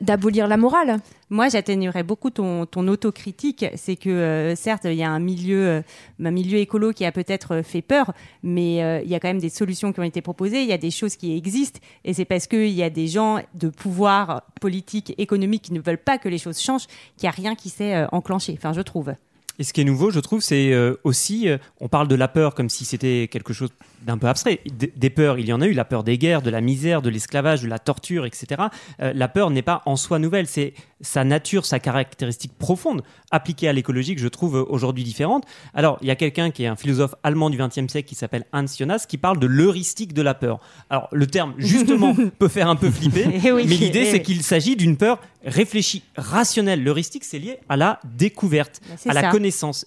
d'abolir 0.00 0.48
la 0.48 0.56
morale. 0.56 1.00
Moi, 1.30 1.48
j'atténuerais 1.50 2.04
beaucoup 2.04 2.30
ton, 2.30 2.64
ton 2.64 2.88
autocritique. 2.88 3.66
C'est 3.76 3.96
que, 3.96 4.08
euh, 4.08 4.56
certes, 4.56 4.84
il 4.84 4.94
y 4.94 5.02
a 5.02 5.10
un 5.10 5.18
milieu, 5.18 5.68
euh, 5.68 5.82
un 6.24 6.30
milieu 6.30 6.58
écolo 6.58 6.92
qui 6.92 7.04
a 7.04 7.12
peut-être 7.12 7.56
euh, 7.56 7.62
fait 7.62 7.82
peur, 7.82 8.12
mais 8.42 8.82
euh, 8.82 9.02
il 9.04 9.10
y 9.10 9.14
a 9.14 9.20
quand 9.20 9.28
même 9.28 9.40
des 9.40 9.50
solutions 9.50 9.92
qui 9.92 10.00
ont 10.00 10.04
été 10.04 10.22
proposées. 10.22 10.62
Il 10.62 10.68
y 10.68 10.72
a 10.72 10.78
des 10.78 10.90
choses 10.90 11.16
qui 11.16 11.36
existent. 11.36 11.80
Et 12.04 12.14
c'est 12.14 12.24
parce 12.24 12.46
qu'il 12.46 12.70
y 12.70 12.82
a 12.82 12.90
des 12.90 13.08
gens 13.08 13.40
de 13.54 13.68
pouvoir 13.68 14.42
politique, 14.60 15.14
économique 15.18 15.62
qui 15.64 15.72
ne 15.74 15.80
veulent 15.80 15.98
pas 15.98 16.18
que 16.18 16.28
les 16.28 16.38
choses 16.38 16.60
changent 16.60 16.86
qu'il 17.16 17.24
n'y 17.24 17.28
a 17.28 17.32
rien 17.32 17.54
qui 17.54 17.68
s'est 17.68 17.94
euh, 17.94 18.06
enclenché. 18.12 18.54
Enfin, 18.56 18.72
je 18.72 18.80
trouve. 18.80 19.12
Et 19.58 19.64
ce 19.64 19.72
qui 19.72 19.80
est 19.80 19.84
nouveau, 19.84 20.10
je 20.10 20.20
trouve, 20.20 20.40
c'est 20.40 20.72
euh, 20.72 20.94
aussi, 21.02 21.48
euh, 21.48 21.58
on 21.80 21.88
parle 21.88 22.06
de 22.06 22.14
la 22.14 22.28
peur 22.28 22.54
comme 22.54 22.68
si 22.68 22.84
c'était 22.84 23.28
quelque 23.30 23.52
chose 23.52 23.70
d'un 24.02 24.16
peu 24.16 24.28
abstrait. 24.28 24.60
Des 24.66 25.10
peurs, 25.10 25.38
il 25.40 25.46
y 25.48 25.52
en 25.52 25.60
a 25.60 25.66
eu, 25.66 25.72
la 25.72 25.84
peur 25.84 26.04
des 26.04 26.16
guerres, 26.16 26.42
de 26.42 26.50
la 26.50 26.60
misère, 26.60 27.02
de 27.02 27.10
l'esclavage, 27.10 27.62
de 27.62 27.68
la 27.68 27.80
torture, 27.80 28.24
etc. 28.24 28.62
Euh, 29.00 29.12
la 29.12 29.26
peur 29.26 29.50
n'est 29.50 29.62
pas 29.62 29.82
en 29.86 29.96
soi 29.96 30.20
nouvelle, 30.20 30.46
c'est 30.46 30.74
sa 31.00 31.24
nature, 31.24 31.66
sa 31.66 31.80
caractéristique 31.80 32.52
profonde, 32.56 33.02
appliquée 33.32 33.68
à 33.68 33.72
l'écologie, 33.72 34.14
que 34.14 34.20
je 34.20 34.28
trouve 34.28 34.66
aujourd'hui 34.68 35.02
différente. 35.02 35.44
Alors, 35.74 35.98
il 36.02 36.08
y 36.08 36.10
a 36.12 36.16
quelqu'un 36.16 36.50
qui 36.52 36.62
est 36.62 36.68
un 36.68 36.76
philosophe 36.76 37.16
allemand 37.24 37.50
du 37.50 37.58
XXe 37.58 37.90
siècle 37.90 38.08
qui 38.08 38.14
s'appelle 38.14 38.44
Hans 38.52 38.66
Jonas, 38.66 39.06
qui 39.08 39.18
parle 39.18 39.40
de 39.40 39.46
l'heuristique 39.46 40.12
de 40.14 40.22
la 40.22 40.34
peur. 40.34 40.60
Alors, 40.90 41.08
le 41.10 41.26
terme, 41.26 41.54
justement, 41.58 42.14
peut 42.38 42.48
faire 42.48 42.68
un 42.68 42.76
peu 42.76 42.90
flipper, 42.90 43.26
Eh 43.44 43.52
oui, 43.52 43.64
mais 43.68 43.76
l'idée, 43.76 44.02
eh 44.02 44.04
c'est 44.04 44.12
oui. 44.18 44.22
qu'il 44.22 44.42
s'agit 44.42 44.76
d'une 44.76 44.96
peur 44.96 45.20
réfléchie, 45.44 46.02
rationnelle. 46.16 46.82
L'heuristique, 46.82 47.24
c'est 47.24 47.38
lié 47.38 47.58
à 47.68 47.76
la 47.76 48.00
découverte, 48.04 48.80
à 49.08 49.12
la 49.12 49.22
ça. 49.22 49.30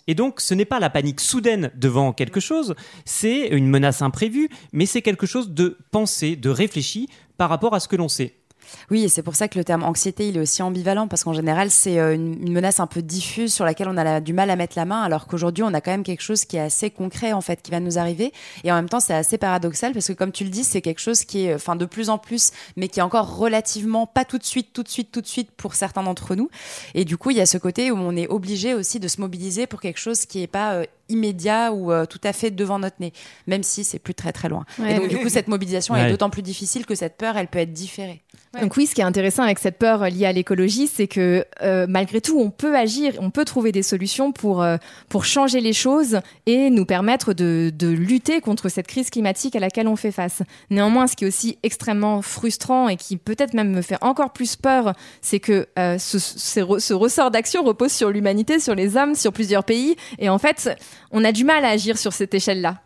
Et 0.07 0.15
donc, 0.15 0.41
ce 0.41 0.53
n'est 0.53 0.65
pas 0.65 0.79
la 0.79 0.89
panique 0.89 1.19
soudaine 1.19 1.71
devant 1.75 2.13
quelque 2.13 2.39
chose, 2.39 2.75
c'est 3.05 3.47
une 3.47 3.67
menace 3.67 4.01
imprévue, 4.01 4.49
mais 4.73 4.85
c'est 4.85 5.01
quelque 5.01 5.25
chose 5.25 5.51
de 5.51 5.77
pensé, 5.91 6.35
de 6.35 6.49
réfléchi 6.49 7.09
par 7.37 7.49
rapport 7.49 7.73
à 7.73 7.79
ce 7.79 7.87
que 7.87 7.95
l'on 7.95 8.09
sait. 8.09 8.40
Oui, 8.89 9.03
et 9.03 9.09
c'est 9.09 9.23
pour 9.23 9.35
ça 9.35 9.47
que 9.47 9.57
le 9.57 9.63
terme 9.63 9.83
anxiété, 9.83 10.27
il 10.27 10.37
est 10.37 10.39
aussi 10.39 10.61
ambivalent, 10.61 11.07
parce 11.07 11.23
qu'en 11.23 11.33
général, 11.33 11.71
c'est 11.71 11.99
euh, 11.99 12.15
une, 12.15 12.51
menace 12.51 12.79
un 12.79 12.87
peu 12.87 13.01
diffuse 13.01 13.53
sur 13.53 13.65
laquelle 13.65 13.87
on 13.87 13.97
a 13.97 14.19
du 14.19 14.33
mal 14.33 14.49
à 14.49 14.55
mettre 14.55 14.77
la 14.77 14.85
main, 14.85 15.01
alors 15.01 15.27
qu'aujourd'hui, 15.27 15.63
on 15.63 15.73
a 15.73 15.81
quand 15.81 15.91
même 15.91 16.03
quelque 16.03 16.21
chose 16.21 16.45
qui 16.45 16.57
est 16.57 16.61
assez 16.61 16.89
concret, 16.89 17.33
en 17.33 17.41
fait, 17.41 17.61
qui 17.61 17.71
va 17.71 17.79
nous 17.79 17.97
arriver. 17.97 18.33
Et 18.63 18.71
en 18.71 18.75
même 18.75 18.89
temps, 18.89 18.99
c'est 18.99 19.13
assez 19.13 19.37
paradoxal, 19.37 19.93
parce 19.93 20.07
que 20.07 20.13
comme 20.13 20.31
tu 20.31 20.43
le 20.43 20.49
dis, 20.49 20.63
c'est 20.63 20.81
quelque 20.81 20.99
chose 20.99 21.23
qui 21.25 21.45
est, 21.45 21.53
enfin, 21.53 21.75
de 21.75 21.85
plus 21.85 22.09
en 22.09 22.17
plus, 22.17 22.51
mais 22.77 22.87
qui 22.87 22.99
est 22.99 23.03
encore 23.03 23.37
relativement 23.37 24.07
pas 24.07 24.25
tout 24.25 24.37
de 24.37 24.43
suite, 24.43 24.73
tout 24.73 24.83
de 24.83 24.89
suite, 24.89 25.11
tout 25.11 25.21
de 25.21 25.27
suite 25.27 25.51
pour 25.51 25.75
certains 25.75 26.03
d'entre 26.03 26.35
nous. 26.35 26.49
Et 26.93 27.05
du 27.05 27.17
coup, 27.17 27.31
il 27.31 27.37
y 27.37 27.41
a 27.41 27.45
ce 27.45 27.57
côté 27.57 27.91
où 27.91 27.97
on 27.97 28.15
est 28.15 28.27
obligé 28.27 28.73
aussi 28.73 28.99
de 28.99 29.07
se 29.07 29.21
mobiliser 29.21 29.67
pour 29.67 29.81
quelque 29.81 29.99
chose 29.99 30.25
qui 30.25 30.41
est 30.41 30.47
pas 30.47 30.73
euh, 30.73 30.85
immédiat 31.09 31.71
ou 31.71 31.91
euh, 31.91 32.05
tout 32.05 32.21
à 32.23 32.33
fait 32.33 32.51
devant 32.51 32.79
notre 32.79 32.97
nez, 32.99 33.13
même 33.47 33.63
si 33.63 33.83
c'est 33.83 33.99
plus 33.99 34.15
très 34.15 34.31
très 34.31 34.49
loin. 34.49 34.65
Ouais. 34.79 34.95
Et 34.95 34.99
donc, 34.99 35.09
du 35.09 35.17
coup, 35.17 35.29
cette 35.29 35.47
mobilisation 35.47 35.93
Ouais. 35.93 36.07
est 36.07 36.11
d'autant 36.11 36.29
plus 36.29 36.41
difficile 36.41 36.85
que 36.85 36.95
cette 36.95 37.17
peur, 37.17 37.37
elle 37.37 37.47
peut 37.47 37.59
être 37.59 37.73
différée. 37.73 38.21
Donc 38.61 38.77
oui, 38.77 38.85
ce 38.85 38.93
qui 38.93 39.01
est 39.01 39.05
intéressant 39.05 39.41
avec 39.41 39.57
cette 39.57 39.79
peur 39.79 40.07
liée 40.07 40.27
à 40.27 40.31
l'écologie, 40.31 40.85
c'est 40.85 41.07
que 41.07 41.43
euh, 41.63 41.87
malgré 41.89 42.21
tout, 42.21 42.39
on 42.39 42.51
peut 42.51 42.77
agir, 42.77 43.15
on 43.19 43.31
peut 43.31 43.43
trouver 43.43 43.71
des 43.71 43.81
solutions 43.81 44.31
pour 44.31 44.61
euh, 44.61 44.77
pour 45.09 45.25
changer 45.25 45.61
les 45.61 45.73
choses 45.73 46.19
et 46.45 46.69
nous 46.69 46.85
permettre 46.85 47.33
de, 47.33 47.71
de 47.75 47.87
lutter 47.87 48.39
contre 48.39 48.69
cette 48.69 48.85
crise 48.85 49.09
climatique 49.09 49.55
à 49.55 49.59
laquelle 49.59 49.87
on 49.87 49.95
fait 49.95 50.11
face. 50.11 50.43
Néanmoins, 50.69 51.07
ce 51.07 51.15
qui 51.15 51.23
est 51.23 51.27
aussi 51.27 51.57
extrêmement 51.63 52.21
frustrant 52.21 52.87
et 52.87 52.97
qui 52.97 53.17
peut-être 53.17 53.55
même 53.55 53.71
me 53.71 53.81
fait 53.81 53.97
encore 54.01 54.31
plus 54.31 54.55
peur, 54.55 54.93
c'est 55.21 55.39
que 55.39 55.67
euh, 55.79 55.97
ce, 55.97 56.19
ce 56.19 56.61
ce 56.79 56.93
ressort 56.93 57.31
d'action 57.31 57.63
repose 57.63 57.91
sur 57.91 58.11
l'humanité, 58.11 58.59
sur 58.59 58.75
les 58.75 58.95
hommes, 58.95 59.15
sur 59.15 59.33
plusieurs 59.33 59.63
pays, 59.63 59.95
et 60.19 60.29
en 60.29 60.37
fait, 60.37 60.69
on 61.09 61.23
a 61.25 61.31
du 61.31 61.45
mal 61.45 61.65
à 61.65 61.69
agir 61.69 61.97
sur 61.97 62.13
cette 62.13 62.35
échelle-là. 62.35 62.77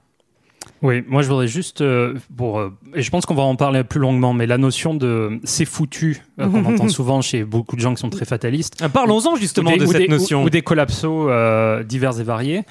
Oui, 0.86 1.04
moi 1.08 1.22
je 1.24 1.28
voudrais 1.30 1.48
juste, 1.48 1.82
euh, 1.82 2.14
pour, 2.38 2.60
euh, 2.60 2.72
et 2.94 3.02
je 3.02 3.10
pense 3.10 3.26
qu'on 3.26 3.34
va 3.34 3.42
en 3.42 3.56
parler 3.56 3.84
plus 3.84 4.00
longuement, 4.00 4.34
mais 4.34 4.46
la 4.46 4.58
notion 4.60 4.94
de 4.94 5.40
c'est 5.44 5.66
foutu 5.66 6.22
euh, 6.40 6.48
qu'on 6.48 6.64
entend 6.66 6.88
souvent 6.90 7.22
chez 7.22 7.44
beaucoup 7.44 7.76
de 7.76 7.82
gens 7.82 7.94
qui 7.96 8.02
sont 8.02 8.10
très 8.12 8.26
fatalistes. 8.26 8.78
Ah, 8.82 8.90
Parlons-en 8.90 9.36
justement 9.36 9.72
des, 9.72 9.78
de 9.80 9.86
cette 9.88 9.98
des- 9.98 10.08
notion. 10.08 10.44
Ou, 10.44 10.46
ou 10.46 10.50
des 10.52 10.62
collapsos 10.62 11.28
euh, 11.30 11.84
divers 11.84 12.20
et 12.20 12.24
variés. 12.24 12.62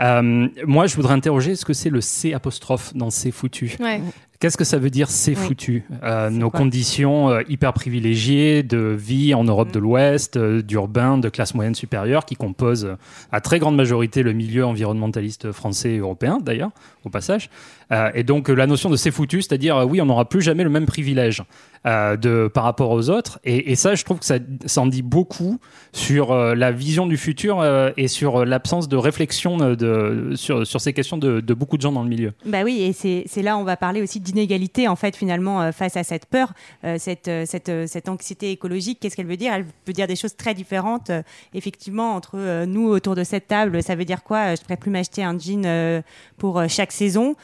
Euh, 0.00 0.48
moi, 0.66 0.86
je 0.86 0.96
voudrais 0.96 1.12
interroger 1.12 1.54
ce 1.56 1.64
que 1.66 1.74
c'est 1.74 1.90
le 1.90 2.00
C 2.00 2.32
apostrophe 2.32 2.94
dans 2.96 3.10
c'est 3.10 3.30
foutu. 3.32 3.76
Ouais. 3.80 4.00
Qu'est-ce 4.40 4.56
que 4.56 4.64
ça 4.64 4.78
veut 4.78 4.88
dire 4.88 5.10
c'est 5.10 5.32
Oui. 5.32 5.36
foutu 5.36 5.84
Euh, 6.02 6.30
Nos 6.30 6.48
conditions 6.48 7.28
euh, 7.28 7.42
hyper 7.50 7.74
privilégiées 7.74 8.62
de 8.62 8.78
vie 8.98 9.34
en 9.34 9.44
Europe 9.44 9.70
de 9.70 9.78
l'Ouest, 9.78 10.38
euh, 10.38 10.62
d'urbain, 10.62 11.18
de 11.18 11.28
classe 11.28 11.54
moyenne 11.54 11.74
supérieure, 11.74 12.24
qui 12.24 12.36
composent 12.36 12.86
euh, 12.86 12.96
à 13.32 13.42
très 13.42 13.58
grande 13.58 13.76
majorité 13.76 14.22
le 14.22 14.32
milieu 14.32 14.64
environnementaliste 14.64 15.52
français 15.52 15.90
et 15.90 15.98
européen, 15.98 16.38
d'ailleurs, 16.42 16.70
au 17.04 17.10
passage. 17.10 17.50
Et 18.14 18.22
donc 18.22 18.48
la 18.48 18.68
notion 18.68 18.88
de 18.88 18.94
c'est 18.94 19.10
foutu, 19.10 19.42
c'est-à-dire 19.42 19.84
oui, 19.84 20.00
on 20.00 20.06
n'aura 20.06 20.28
plus 20.28 20.42
jamais 20.42 20.62
le 20.62 20.70
même 20.70 20.86
privilège 20.86 21.42
de, 21.84 22.46
par 22.46 22.62
rapport 22.62 22.90
aux 22.92 23.10
autres. 23.10 23.40
Et, 23.42 23.72
et 23.72 23.74
ça, 23.74 23.96
je 23.96 24.04
trouve 24.04 24.20
que 24.20 24.24
ça, 24.24 24.36
ça 24.64 24.80
en 24.82 24.86
dit 24.86 25.02
beaucoup 25.02 25.58
sur 25.90 26.32
la 26.32 26.70
vision 26.70 27.08
du 27.08 27.16
futur 27.16 27.64
et 27.96 28.06
sur 28.06 28.44
l'absence 28.44 28.88
de 28.88 28.96
réflexion 28.96 29.56
de, 29.56 30.30
sur, 30.36 30.64
sur 30.64 30.80
ces 30.80 30.92
questions 30.92 31.18
de, 31.18 31.40
de 31.40 31.54
beaucoup 31.54 31.76
de 31.78 31.82
gens 31.82 31.90
dans 31.90 32.04
le 32.04 32.08
milieu. 32.08 32.32
Bah 32.46 32.58
oui, 32.64 32.80
et 32.80 32.92
c'est 32.92 33.42
là 33.42 33.58
on 33.58 33.64
va 33.64 33.76
parler 33.76 34.00
aussi 34.02 34.20
d'inégalité 34.32 34.88
en 34.88 34.96
fait 34.96 35.16
finalement 35.16 35.62
euh, 35.62 35.72
face 35.72 35.96
à 35.96 36.04
cette 36.04 36.26
peur, 36.26 36.52
euh, 36.84 36.96
cette 36.98 37.28
euh, 37.28 37.44
cette 37.46 37.70
cette 37.86 38.08
anxiété 38.08 38.50
écologique. 38.50 38.98
Qu'est-ce 39.00 39.16
qu'elle 39.16 39.26
veut 39.26 39.36
dire? 39.36 39.52
Elle 39.52 39.66
peut 39.84 39.92
dire 39.92 40.06
des 40.06 40.16
choses 40.16 40.36
très 40.36 40.54
différentes. 40.54 41.10
effectivement, 41.54 42.14
entre 42.14 42.64
nous 42.64 42.88
autour 42.88 43.14
de 43.14 43.24
cette 43.24 43.48
table, 43.48 43.82
ça 43.82 43.94
veut 43.94 44.04
dire 44.04 44.22
quoi? 44.22 44.54
Je 44.54 44.60
pourrais 44.62 44.76
plus 44.76 44.90
m'acheter 44.90 45.22
un 45.22 45.38
jean 45.38 46.02
pour 46.38 46.62
chaque 46.68 46.92
saison, 46.92 47.34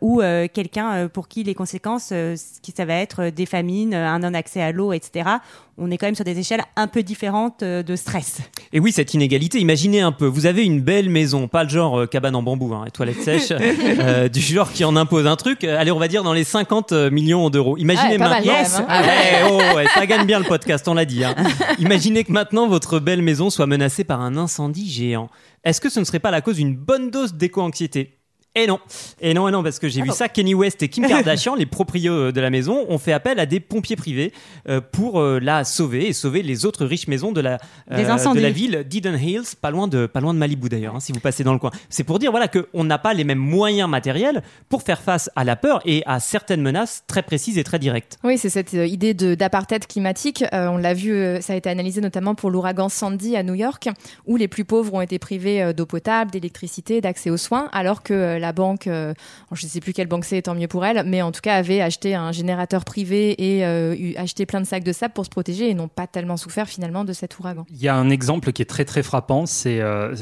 ou 0.00 0.20
quelqu'un 0.52 1.08
pour 1.08 1.28
qui 1.28 1.42
les 1.42 1.54
conséquences, 1.54 2.08
ce 2.08 2.60
qui 2.60 2.72
ça 2.72 2.84
va 2.84 2.94
être 2.94 3.28
des 3.28 3.46
famines, 3.46 3.94
un 3.94 4.18
non-accès 4.20 4.62
à 4.62 4.72
l'eau, 4.72 4.92
etc. 4.92 5.38
On 5.78 5.90
est 5.90 5.96
quand 5.96 6.06
même 6.06 6.14
sur 6.14 6.24
des 6.24 6.38
échelles 6.38 6.62
un 6.76 6.86
peu 6.86 7.02
différentes 7.02 7.62
euh, 7.62 7.82
de 7.82 7.96
stress. 7.96 8.40
Et 8.74 8.80
oui, 8.80 8.92
cette 8.92 9.14
inégalité, 9.14 9.58
imaginez 9.58 10.02
un 10.02 10.12
peu, 10.12 10.26
vous 10.26 10.44
avez 10.44 10.64
une 10.64 10.82
belle 10.82 11.08
maison, 11.08 11.48
pas 11.48 11.64
le 11.64 11.70
genre 11.70 12.00
euh, 12.00 12.06
cabane 12.06 12.36
en 12.36 12.42
bambou, 12.42 12.74
hein, 12.74 12.84
et 12.86 12.90
toilette 12.90 13.22
sèche, 13.22 13.50
euh, 13.50 14.28
du 14.28 14.40
genre 14.40 14.70
qui 14.70 14.84
en 14.84 14.96
impose 14.96 15.26
un 15.26 15.36
truc, 15.36 15.64
allez, 15.64 15.90
on 15.90 15.98
va 15.98 16.08
dire 16.08 16.22
dans 16.24 16.34
les 16.34 16.44
50 16.44 16.92
millions 17.10 17.48
d'euros. 17.48 17.78
Imaginez 17.78 18.18
pas 18.18 18.28
mal, 18.28 18.44
maintenant... 18.44 18.52
même, 18.52 18.70
hein. 18.76 18.86
Ah 18.88 19.02
ouais, 19.02 19.50
oh, 19.50 19.76
ouais, 19.76 19.86
ça 19.94 20.06
gagne 20.06 20.26
bien 20.26 20.38
le 20.38 20.44
podcast, 20.44 20.86
on 20.88 20.94
l'a 20.94 21.06
dit. 21.06 21.24
hein. 21.24 21.34
Imaginez 21.78 22.24
que 22.24 22.32
maintenant 22.32 22.68
votre 22.68 22.98
belle 22.98 23.22
maison 23.22 23.48
soit 23.48 23.66
menacée 23.66 24.04
par 24.04 24.20
un 24.20 24.36
incendie 24.36 24.90
géant. 24.90 25.30
Est-ce 25.64 25.80
que 25.80 25.88
ce 25.88 26.00
ne 26.00 26.04
serait 26.04 26.18
pas 26.20 26.30
la 26.30 26.42
cause 26.42 26.56
d'une 26.56 26.76
bonne 26.76 27.10
dose 27.10 27.34
d'éco-anxiété? 27.34 28.18
Et 28.54 28.66
non, 28.66 28.78
et 29.20 29.34
non, 29.34 29.48
et 29.48 29.52
non, 29.52 29.62
parce 29.62 29.78
que 29.78 29.88
j'ai 29.88 30.02
vu 30.02 30.10
ça, 30.10 30.28
Kenny 30.28 30.54
West 30.54 30.82
et 30.82 30.88
Kim 30.88 31.06
Kardashian, 31.08 31.54
les 31.54 31.66
proprios 31.66 32.32
de 32.32 32.40
la 32.40 32.50
maison, 32.50 32.84
ont 32.88 32.98
fait 32.98 33.12
appel 33.12 33.38
à 33.40 33.46
des 33.46 33.60
pompiers 33.60 33.96
privés 33.96 34.32
euh, 34.68 34.80
pour 34.80 35.20
euh, 35.20 35.38
la 35.40 35.64
sauver 35.64 36.08
et 36.08 36.12
sauver 36.12 36.42
les 36.42 36.66
autres 36.66 36.84
riches 36.84 37.08
maisons 37.08 37.32
de 37.32 37.40
la, 37.40 37.58
euh, 37.90 37.96
de 37.96 38.40
la 38.40 38.50
ville 38.50 38.84
d'Eden 38.88 39.18
Hills, 39.18 39.56
pas 39.60 39.70
loin 39.70 39.88
de, 39.88 40.06
pas 40.06 40.20
loin 40.20 40.34
de 40.34 40.38
Malibu 40.38 40.68
d'ailleurs, 40.68 40.96
hein, 40.96 41.00
si 41.00 41.12
vous 41.12 41.20
passez 41.20 41.44
dans 41.44 41.52
le 41.52 41.58
coin. 41.58 41.70
C'est 41.88 42.04
pour 42.04 42.18
dire 42.18 42.30
voilà 42.30 42.48
qu'on 42.48 42.84
n'a 42.84 42.98
pas 42.98 43.14
les 43.14 43.24
mêmes 43.24 43.38
moyens 43.38 43.88
matériels 43.88 44.42
pour 44.68 44.82
faire 44.82 45.00
face 45.00 45.30
à 45.36 45.44
la 45.44 45.56
peur 45.56 45.80
et 45.84 46.02
à 46.06 46.20
certaines 46.20 46.62
menaces 46.62 47.04
très 47.06 47.22
précises 47.22 47.58
et 47.58 47.64
très 47.64 47.78
directes. 47.78 48.18
Oui, 48.24 48.38
c'est 48.38 48.50
cette 48.50 48.74
euh, 48.74 48.86
idée 48.86 49.14
d'apartheid 49.14 49.86
climatique. 49.86 50.44
Euh, 50.52 50.68
on 50.68 50.76
l'a 50.76 50.94
vu, 50.94 51.12
euh, 51.12 51.40
ça 51.40 51.52
a 51.52 51.56
été 51.56 51.70
analysé 51.70 52.00
notamment 52.00 52.34
pour 52.34 52.50
l'ouragan 52.50 52.88
Sandy 52.88 53.36
à 53.36 53.42
New 53.42 53.54
York, 53.54 53.88
où 54.26 54.36
les 54.36 54.48
plus 54.48 54.64
pauvres 54.64 54.94
ont 54.94 55.00
été 55.00 55.18
privés 55.18 55.62
euh, 55.62 55.72
d'eau 55.72 55.86
potable, 55.86 56.30
d'électricité, 56.30 57.00
d'accès 57.00 57.30
aux 57.30 57.36
soins, 57.36 57.68
alors 57.72 58.02
que 58.02 58.14
euh, 58.14 58.38
la 58.42 58.52
banque, 58.52 58.86
euh, 58.86 59.14
je 59.52 59.64
ne 59.64 59.70
sais 59.70 59.80
plus 59.80 59.94
quelle 59.94 60.06
banque 60.08 60.26
c'est, 60.26 60.42
tant 60.42 60.54
mieux 60.54 60.68
pour 60.68 60.84
elle, 60.84 61.02
mais 61.06 61.22
en 61.22 61.32
tout 61.32 61.40
cas 61.40 61.54
avait 61.56 61.80
acheté 61.80 62.14
un 62.14 62.30
générateur 62.32 62.84
privé 62.84 63.34
et 63.56 63.64
euh, 63.64 63.94
eu- 63.98 64.14
acheté 64.16 64.44
plein 64.44 64.60
de 64.60 64.66
sacs 64.66 64.84
de 64.84 64.92
sable 64.92 65.14
pour 65.14 65.24
se 65.24 65.30
protéger 65.30 65.70
et 65.70 65.74
n'ont 65.74 65.88
pas 65.88 66.06
tellement 66.06 66.36
souffert 66.36 66.68
finalement 66.68 67.04
de 67.04 67.12
cet 67.14 67.38
ouragan. 67.38 67.64
Il 67.70 67.80
y 67.82 67.88
a 67.88 67.94
un 67.96 68.10
exemple 68.10 68.52
qui 68.52 68.60
est 68.60 68.66
très 68.66 68.84
très 68.84 69.02
frappant, 69.02 69.46
c'est 69.46 69.80
euh, 69.80 70.14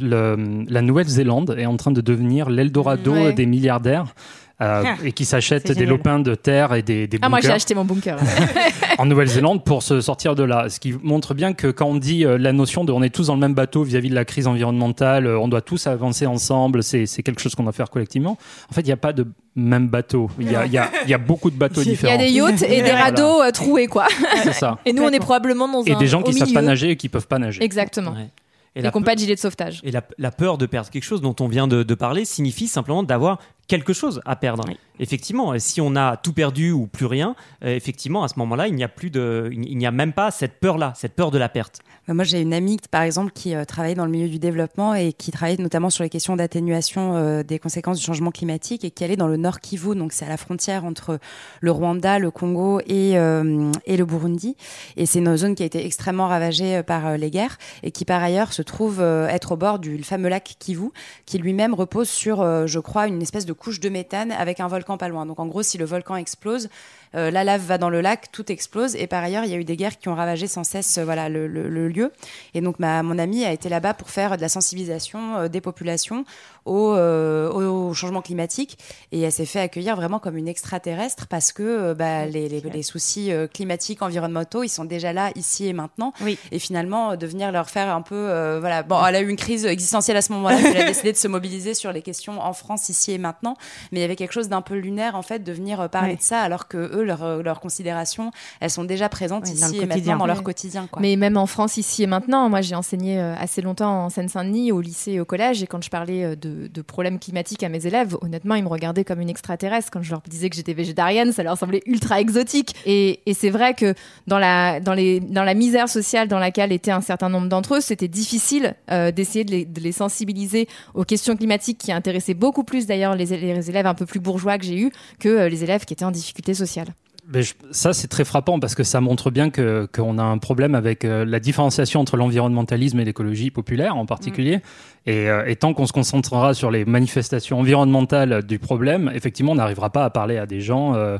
la 0.68 0.82
Nouvelle-Zélande 0.82 1.56
est 1.58 1.66
en 1.66 1.76
train 1.76 1.90
de 1.90 2.00
devenir 2.00 2.48
l'Eldorado 2.50 3.12
Ouais. 3.12 3.32
des 3.32 3.46
milliardaires. 3.46 4.14
Euh, 4.62 4.82
Ah, 4.86 4.96
et 5.04 5.12
qui 5.12 5.24
s'achètent 5.24 5.72
des 5.72 5.86
lopins 5.86 6.18
de 6.18 6.34
terre 6.34 6.74
et 6.74 6.82
des, 6.82 7.06
des 7.06 7.18
Ah, 7.22 7.28
moi 7.28 7.38
j'ai 7.40 7.48
bunkers 7.48 7.56
acheté 7.56 7.74
mon 7.74 7.84
bunker. 7.84 8.18
en 8.98 9.06
Nouvelle-Zélande 9.06 9.64
pour 9.64 9.82
se 9.82 10.00
sortir 10.00 10.34
de 10.34 10.42
là. 10.42 10.68
Ce 10.68 10.78
qui 10.80 10.94
montre 11.02 11.34
bien 11.34 11.52
que 11.52 11.68
quand 11.68 11.86
on 11.86 11.96
dit 11.96 12.24
euh, 12.24 12.36
la 12.38 12.52
notion 12.52 12.84
de 12.84 12.92
on 12.92 13.02
est 13.02 13.10
tous 13.14 13.28
dans 13.28 13.34
le 13.34 13.40
même 13.40 13.54
bateau 13.54 13.82
vis-à-vis 13.82 14.10
de 14.10 14.14
la 14.14 14.24
crise 14.24 14.46
environnementale, 14.46 15.26
euh, 15.26 15.38
on 15.38 15.48
doit 15.48 15.62
tous 15.62 15.86
avancer 15.86 16.26
ensemble, 16.26 16.82
c'est 16.82 17.06
c'est 17.06 17.22
quelque 17.22 17.40
chose 17.40 17.54
qu'on 17.54 17.62
doit 17.64 17.72
faire 17.72 17.90
collectivement. 17.90 18.36
En 18.70 18.74
fait, 18.74 18.82
il 18.82 18.86
n'y 18.86 18.92
a 18.92 18.96
pas 18.98 19.12
de 19.12 19.26
même 19.56 19.88
bateau. 19.88 20.30
Il 20.38 20.50
y 20.50 20.54
a, 20.54 20.66
il 20.66 20.72
y 20.72 20.78
a- 20.78 20.90
y 21.06 21.14
a 21.14 21.18
beaucoup 21.18 21.50
de 21.50 21.56
bateaux 21.56 21.80
Il 21.82 21.88
y 21.88 21.90
différents. 21.90 22.14
a 22.14 22.18
des 22.18 22.30
yachts 22.30 22.62
et 22.62 22.68
des 22.68 22.80
Voilà. 22.82 23.04
radeaux 23.04 23.42
euh, 23.42 23.50
troués, 23.50 23.86
quoi. 23.86 24.06
C'est 24.42 24.52
ça. 24.52 24.78
Et 24.84 24.92
nous, 24.92 25.02
on 25.02 25.10
est 25.10 25.18
probablement 25.18 25.66
dans 25.68 25.82
Et 25.84 25.92
un. 25.92 25.98
des 25.98 26.06
gens 26.06 26.22
qui 26.22 26.34
au 26.34 26.36
savent 26.36 26.52
pas 26.52 26.62
nager 26.62 26.90
et 26.90 26.96
qui 26.96 27.08
peuvent 27.08 27.26
pas 27.26 27.38
nager. 27.38 27.62
Exactement. 27.62 28.12
Ouais. 28.12 28.28
Et 28.76 28.78
Et, 28.78 28.82
la 28.82 28.90
qui 28.92 28.98
n'ont 28.98 29.02
pe- 29.02 29.06
pas 29.06 29.14
de 29.16 29.20
gilet 29.20 29.34
de 29.34 29.40
sauvetage. 29.40 29.80
Et 29.82 29.90
la, 29.90 30.02
la 30.18 30.30
peur 30.30 30.56
de 30.56 30.64
perdre 30.66 30.88
quelque 30.90 31.02
chose 31.02 31.20
dont 31.20 31.34
on 31.40 31.48
vient 31.48 31.66
de, 31.66 31.82
de 31.82 31.94
parler 31.94 32.24
signifie 32.24 32.68
simplement 32.68 33.02
d'avoir 33.02 33.38
quelque 33.70 33.92
chose 33.92 34.20
à 34.26 34.34
perdre. 34.34 34.64
Oui. 34.68 34.76
Effectivement, 34.98 35.52
euh, 35.52 35.58
si 35.58 35.80
on 35.80 35.96
a 35.96 36.16
tout 36.18 36.34
perdu 36.34 36.72
ou 36.72 36.86
plus 36.86 37.06
rien, 37.06 37.34
euh, 37.64 37.74
effectivement, 37.74 38.22
à 38.24 38.28
ce 38.28 38.38
moment-là, 38.40 38.66
il 38.66 38.74
n'y 38.74 38.84
a 38.84 38.88
plus 38.88 39.10
de, 39.10 39.48
il 39.52 39.78
n'y 39.78 39.86
a 39.86 39.92
même 39.92 40.12
pas 40.12 40.30
cette 40.30 40.60
peur-là, 40.60 40.92
cette 40.96 41.14
peur 41.14 41.30
de 41.30 41.38
la 41.38 41.48
perte. 41.48 41.80
Euh, 42.08 42.14
Moi, 42.14 42.24
j'ai 42.24 42.40
une 42.42 42.52
amie, 42.52 42.78
par 42.90 43.02
exemple, 43.02 43.32
qui 43.32 43.54
euh, 43.54 43.64
travaille 43.64 43.94
dans 43.94 44.04
le 44.04 44.10
milieu 44.10 44.28
du 44.28 44.38
développement 44.38 44.94
et 44.94 45.12
qui 45.12 45.30
travaille 45.30 45.58
notamment 45.58 45.88
sur 45.88 46.02
les 46.02 46.10
questions 46.10 46.36
d'atténuation 46.36 47.14
euh, 47.14 47.42
des 47.42 47.58
conséquences 47.58 47.98
du 47.98 48.04
changement 48.04 48.32
climatique 48.32 48.84
et 48.84 48.90
qui 48.90 49.04
allait 49.04 49.16
dans 49.16 49.28
le 49.28 49.36
Nord 49.36 49.60
Kivu, 49.60 49.94
donc 49.94 50.12
c'est 50.12 50.26
à 50.26 50.28
la 50.28 50.36
frontière 50.36 50.84
entre 50.84 51.18
le 51.60 51.70
Rwanda, 51.70 52.18
le 52.18 52.30
Congo 52.30 52.80
et, 52.80 53.16
euh, 53.16 53.70
et 53.86 53.96
le 53.96 54.04
Burundi. 54.04 54.56
Et 54.96 55.06
c'est 55.06 55.20
une 55.20 55.36
zone 55.36 55.54
qui 55.54 55.62
a 55.62 55.66
été 55.66 55.86
extrêmement 55.86 56.26
ravagée 56.26 56.78
euh, 56.78 56.82
par 56.82 57.06
euh, 57.06 57.16
les 57.16 57.30
guerres 57.30 57.56
et 57.84 57.90
qui, 57.92 58.04
par 58.04 58.22
ailleurs, 58.22 58.52
se 58.52 58.62
trouve 58.62 59.00
euh, 59.00 59.28
être 59.28 59.52
au 59.52 59.56
bord 59.56 59.78
du 59.78 60.02
fameux 60.02 60.28
lac 60.28 60.56
Kivu, 60.58 60.90
qui 61.24 61.38
lui-même 61.38 61.72
repose 61.72 62.08
sur, 62.08 62.42
euh, 62.42 62.66
je 62.66 62.80
crois, 62.80 63.06
une 63.06 63.22
espèce 63.22 63.46
de 63.46 63.54
couche 63.60 63.78
de 63.78 63.88
méthane 63.88 64.32
avec 64.32 64.58
un 64.58 64.66
volcan 64.66 64.96
pas 64.96 65.08
loin. 65.08 65.26
Donc, 65.26 65.38
en 65.38 65.46
gros, 65.46 65.62
si 65.62 65.78
le 65.78 65.84
volcan 65.84 66.16
explose, 66.16 66.68
euh, 67.14 67.30
la 67.30 67.44
lave 67.44 67.62
va 67.62 67.78
dans 67.78 67.90
le 67.90 68.00
lac, 68.00 68.30
tout 68.32 68.50
explose. 68.52 68.94
Et 68.96 69.06
par 69.06 69.22
ailleurs, 69.24 69.44
il 69.44 69.50
y 69.50 69.54
a 69.54 69.56
eu 69.56 69.64
des 69.64 69.76
guerres 69.76 69.98
qui 69.98 70.08
ont 70.08 70.14
ravagé 70.14 70.46
sans 70.46 70.64
cesse 70.64 70.98
euh, 70.98 71.04
voilà, 71.04 71.28
le, 71.28 71.46
le- 71.46 71.68
le 71.68 71.88
lieu. 71.88 72.12
Et 72.54 72.60
donc, 72.60 72.78
ma, 72.78 73.02
mon 73.02 73.18
ami 73.18 73.44
a 73.44 73.52
été 73.52 73.68
là-bas 73.68 73.94
pour 73.94 74.10
faire 74.10 74.36
de 74.36 74.42
la 74.42 74.48
sensibilisation 74.48 75.36
euh, 75.36 75.48
des 75.48 75.60
populations 75.60 76.24
au, 76.66 76.92
au 76.94 77.94
changement 77.94 78.22
climatique. 78.22 78.78
Et 79.12 79.20
elle 79.22 79.32
s'est 79.32 79.46
fait 79.46 79.60
accueillir 79.60 79.96
vraiment 79.96 80.18
comme 80.18 80.36
une 80.36 80.48
extraterrestre 80.48 81.26
parce 81.26 81.52
que 81.52 81.94
bah, 81.94 82.26
les, 82.26 82.48
les- 82.48 82.60
les 82.60 82.82
soucis 82.82 83.30
climatiques, 83.52 84.02
environnementaux, 84.02 84.62
ils 84.62 84.68
sont 84.68 84.84
déjà 84.84 85.12
là, 85.12 85.30
ici 85.34 85.66
et 85.66 85.72
maintenant. 85.72 86.12
Oui. 86.22 86.38
Et 86.52 86.58
finalement, 86.58 87.16
de 87.16 87.26
venir 87.26 87.50
leur 87.52 87.70
faire 87.70 87.94
un 87.94 88.02
peu. 88.02 88.58
voilà. 88.60 88.82
Bon, 88.82 89.04
elle 89.04 89.16
a 89.16 89.20
eu 89.20 89.28
une 89.28 89.36
crise 89.36 89.64
existentielle 89.66 90.16
à 90.16 90.22
ce 90.22 90.32
moment-là. 90.32 90.58
Elle 90.64 90.82
a 90.82 90.84
décidé 90.86 91.12
de 91.12 91.16
se 91.16 91.28
mobiliser 91.28 91.74
sur 91.74 91.92
les 91.92 92.02
questions 92.02 92.40
en 92.40 92.52
France, 92.52 92.88
ici 92.88 93.12
et 93.12 93.18
maintenant. 93.18 93.56
Mais 93.92 93.98
il 93.98 94.02
y 94.02 94.04
avait 94.04 94.16
quelque 94.16 94.32
chose 94.32 94.48
d'un 94.48 94.62
peu 94.62 94.74
lunaire, 94.76 95.14
en 95.16 95.22
fait, 95.22 95.40
de 95.40 95.52
venir 95.52 95.88
parler 95.90 96.16
de 96.16 96.22
ça, 96.22 96.40
alors 96.42 96.68
que 96.68 96.76
eux, 96.76 96.99
leurs 97.02 97.22
euh, 97.22 97.42
leurs 97.42 97.60
considérations, 97.60 98.30
elles 98.60 98.70
sont 98.70 98.84
déjà 98.84 99.08
présentes 99.08 99.48
ici 99.48 99.78
et 99.78 99.86
maintenant 99.86 100.16
dans 100.18 100.26
leur 100.26 100.42
quotidien. 100.42 100.88
Quoi. 100.90 101.00
Mais 101.00 101.16
même 101.16 101.36
en 101.36 101.46
France, 101.46 101.76
ici 101.76 102.02
et 102.02 102.06
maintenant, 102.06 102.48
moi 102.48 102.60
j'ai 102.60 102.74
enseigné 102.74 103.18
euh, 103.18 103.34
assez 103.36 103.62
longtemps 103.62 104.04
en 104.04 104.10
Seine-Saint-Denis, 104.10 104.72
au 104.72 104.80
lycée 104.80 105.12
et 105.12 105.20
au 105.20 105.24
collège, 105.24 105.62
et 105.62 105.66
quand 105.66 105.82
je 105.82 105.90
parlais 105.90 106.24
euh, 106.24 106.36
de, 106.36 106.68
de 106.68 106.82
problèmes 106.82 107.18
climatiques 107.18 107.62
à 107.62 107.68
mes 107.68 107.86
élèves, 107.86 108.16
honnêtement, 108.20 108.54
ils 108.54 108.64
me 108.64 108.68
regardaient 108.68 109.04
comme 109.04 109.20
une 109.20 109.30
extraterrestre. 109.30 109.90
Quand 109.90 110.02
je 110.02 110.10
leur 110.10 110.22
disais 110.28 110.50
que 110.50 110.56
j'étais 110.56 110.74
végétarienne, 110.74 111.32
ça 111.32 111.42
leur 111.42 111.56
semblait 111.56 111.82
ultra 111.86 112.20
exotique. 112.20 112.74
Et, 112.86 113.20
et 113.26 113.34
c'est 113.34 113.50
vrai 113.50 113.74
que 113.74 113.94
dans 114.26 114.38
la, 114.38 114.80
dans, 114.80 114.94
les, 114.94 115.20
dans 115.20 115.44
la 115.44 115.54
misère 115.54 115.88
sociale 115.88 116.28
dans 116.28 116.38
laquelle 116.38 116.72
étaient 116.72 116.90
un 116.90 117.00
certain 117.00 117.28
nombre 117.28 117.48
d'entre 117.48 117.76
eux, 117.76 117.80
c'était 117.80 118.08
difficile 118.08 118.74
euh, 118.90 119.10
d'essayer 119.10 119.44
de 119.44 119.50
les, 119.50 119.64
de 119.64 119.80
les 119.80 119.92
sensibiliser 119.92 120.68
aux 120.94 121.04
questions 121.04 121.36
climatiques 121.36 121.78
qui 121.78 121.92
intéressaient 121.92 122.34
beaucoup 122.34 122.64
plus 122.64 122.86
d'ailleurs 122.86 123.14
les, 123.14 123.26
les 123.26 123.70
élèves 123.70 123.86
un 123.86 123.94
peu 123.94 124.06
plus 124.06 124.20
bourgeois 124.20 124.58
que 124.58 124.64
j'ai 124.64 124.78
eu 124.78 124.90
que 125.18 125.28
euh, 125.28 125.48
les 125.48 125.64
élèves 125.64 125.84
qui 125.84 125.92
étaient 125.92 126.04
en 126.04 126.10
difficulté 126.10 126.54
sociale. 126.54 126.89
Mais 127.32 127.42
je- 127.42 127.54
ça, 127.70 127.92
c'est 127.92 128.08
très 128.08 128.24
frappant 128.24 128.58
parce 128.58 128.74
que 128.74 128.82
ça 128.82 129.00
montre 129.00 129.30
bien 129.30 129.50
que 129.50 129.86
qu'on 129.94 130.18
a 130.18 130.22
un 130.22 130.38
problème 130.38 130.74
avec 130.74 131.04
euh, 131.04 131.24
la 131.24 131.38
différenciation 131.38 132.00
entre 132.00 132.16
l'environnementalisme 132.16 132.98
et 132.98 133.04
l'écologie 133.04 133.50
populaire 133.50 133.96
en 133.96 134.04
particulier. 134.04 134.60
Et, 135.06 135.28
euh, 135.30 135.44
et 135.46 135.54
tant 135.56 135.72
qu'on 135.72 135.86
se 135.86 135.92
concentrera 135.92 136.54
sur 136.54 136.70
les 136.70 136.84
manifestations 136.84 137.60
environnementales 137.60 138.42
du 138.44 138.58
problème, 138.58 139.10
effectivement, 139.14 139.52
on 139.52 139.56
n'arrivera 139.56 139.90
pas 139.90 140.04
à 140.04 140.10
parler 140.10 140.38
à 140.38 140.46
des 140.46 140.60
gens 140.60 140.94
euh, 140.94 141.18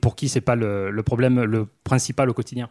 pour 0.00 0.16
qui 0.16 0.28
c'est 0.28 0.40
pas 0.40 0.56
le, 0.56 0.90
le 0.90 1.02
problème 1.02 1.42
le 1.42 1.66
principal 1.84 2.30
au 2.30 2.34
quotidien. 2.34 2.68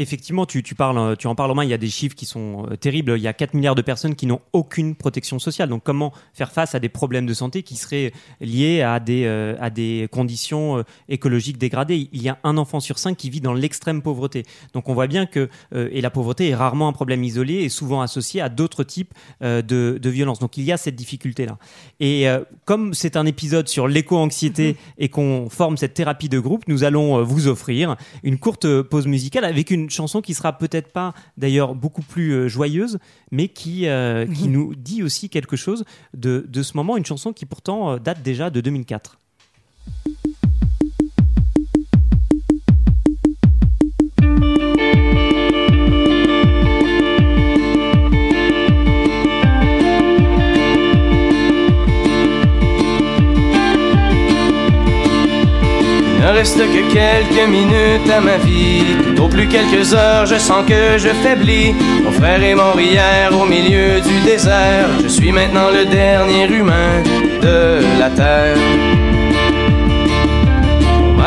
Effectivement, 0.00 0.46
tu, 0.46 0.62
tu, 0.62 0.76
parles, 0.76 1.16
tu 1.16 1.26
en 1.26 1.34
parles 1.34 1.50
en 1.50 1.56
main, 1.56 1.64
il 1.64 1.70
y 1.70 1.74
a 1.74 1.78
des 1.78 1.88
chiffres 1.88 2.14
qui 2.14 2.24
sont 2.24 2.68
euh, 2.70 2.76
terribles. 2.76 3.14
Il 3.16 3.22
y 3.22 3.26
a 3.26 3.32
4 3.32 3.54
milliards 3.54 3.74
de 3.74 3.82
personnes 3.82 4.14
qui 4.14 4.26
n'ont 4.26 4.40
aucune 4.52 4.94
protection 4.94 5.40
sociale. 5.40 5.68
Donc 5.68 5.82
comment 5.82 6.12
faire 6.34 6.52
face 6.52 6.76
à 6.76 6.78
des 6.78 6.88
problèmes 6.88 7.26
de 7.26 7.34
santé 7.34 7.64
qui 7.64 7.74
seraient 7.74 8.12
liés 8.40 8.80
à 8.80 9.00
des, 9.00 9.24
euh, 9.24 9.56
à 9.58 9.70
des 9.70 10.08
conditions 10.12 10.78
euh, 10.78 10.82
écologiques 11.08 11.58
dégradées? 11.58 12.08
Il 12.12 12.22
y 12.22 12.28
a 12.28 12.38
un 12.44 12.58
enfant 12.58 12.78
sur 12.78 12.96
cinq 12.96 13.16
qui 13.16 13.28
vit 13.28 13.40
dans 13.40 13.54
l'extrême 13.54 14.00
pauvreté. 14.00 14.44
Donc 14.72 14.88
on 14.88 14.94
voit 14.94 15.08
bien 15.08 15.26
que, 15.26 15.48
et 15.74 16.00
la 16.00 16.10
pauvreté 16.10 16.50
est 16.50 16.54
rarement 16.54 16.86
un 16.86 16.92
problème 16.92 17.24
isolé 17.24 17.54
et 17.54 17.68
souvent 17.68 18.00
associé 18.00 18.40
à 18.40 18.48
d'autres 18.48 18.84
types 18.84 19.12
de, 19.40 19.60
de 19.62 20.10
violences. 20.10 20.38
Donc 20.38 20.56
il 20.56 20.62
y 20.62 20.70
a 20.70 20.76
cette 20.76 20.94
difficulté-là. 20.94 21.58
Et 21.98 22.26
comme 22.64 22.94
c'est 22.94 23.16
un 23.16 23.26
épisode 23.26 23.66
sur 23.66 23.88
l'éco-anxiété 23.88 24.76
et 24.98 25.08
qu'on 25.08 25.48
forme 25.50 25.76
cette 25.76 25.94
thérapie 25.94 26.28
de 26.28 26.38
groupe, 26.38 26.64
nous 26.68 26.84
allons 26.84 27.22
vous 27.24 27.48
offrir 27.48 27.96
une 28.22 28.38
courte 28.38 28.82
pause 28.82 29.06
musicale 29.06 29.44
avec 29.44 29.70
une 29.70 29.87
chanson 29.90 30.20
qui 30.20 30.34
sera 30.34 30.56
peut-être 30.56 30.92
pas 30.92 31.14
d'ailleurs 31.36 31.74
beaucoup 31.74 32.02
plus 32.02 32.32
euh, 32.32 32.48
joyeuse, 32.48 32.98
mais 33.30 33.48
qui, 33.48 33.86
euh, 33.86 34.26
qui 34.26 34.48
nous 34.48 34.74
dit 34.74 35.02
aussi 35.02 35.28
quelque 35.28 35.56
chose 35.56 35.84
de, 36.14 36.44
de, 36.48 36.62
ce 36.62 36.76
moment, 36.76 36.96
une 36.96 37.06
chanson 37.06 37.32
qui 37.32 37.46
pourtant 37.46 37.92
euh, 37.92 37.98
date 37.98 38.22
déjà 38.22 38.50
de 38.50 38.60
2004. 38.60 39.18
Reste 56.38 56.58
que 56.58 56.92
quelques 56.92 57.48
minutes 57.48 58.08
à 58.16 58.20
ma 58.20 58.36
vie. 58.36 58.84
Au 59.20 59.26
plus 59.26 59.48
quelques 59.48 59.92
heures, 59.92 60.24
je 60.24 60.36
sens 60.36 60.64
que 60.64 60.96
je 60.96 61.08
faiblis. 61.24 61.74
Mon 62.04 62.12
frère 62.12 62.40
est 62.40 62.54
mort 62.54 62.80
hier 62.80 63.28
au 63.32 63.44
milieu 63.44 64.00
du 64.00 64.20
désert. 64.24 64.88
Je 65.02 65.08
suis 65.08 65.32
maintenant 65.32 65.70
le 65.70 65.84
dernier 65.84 66.46
humain 66.46 67.02
de 67.42 67.80
la 67.98 68.10
terre 68.10 68.56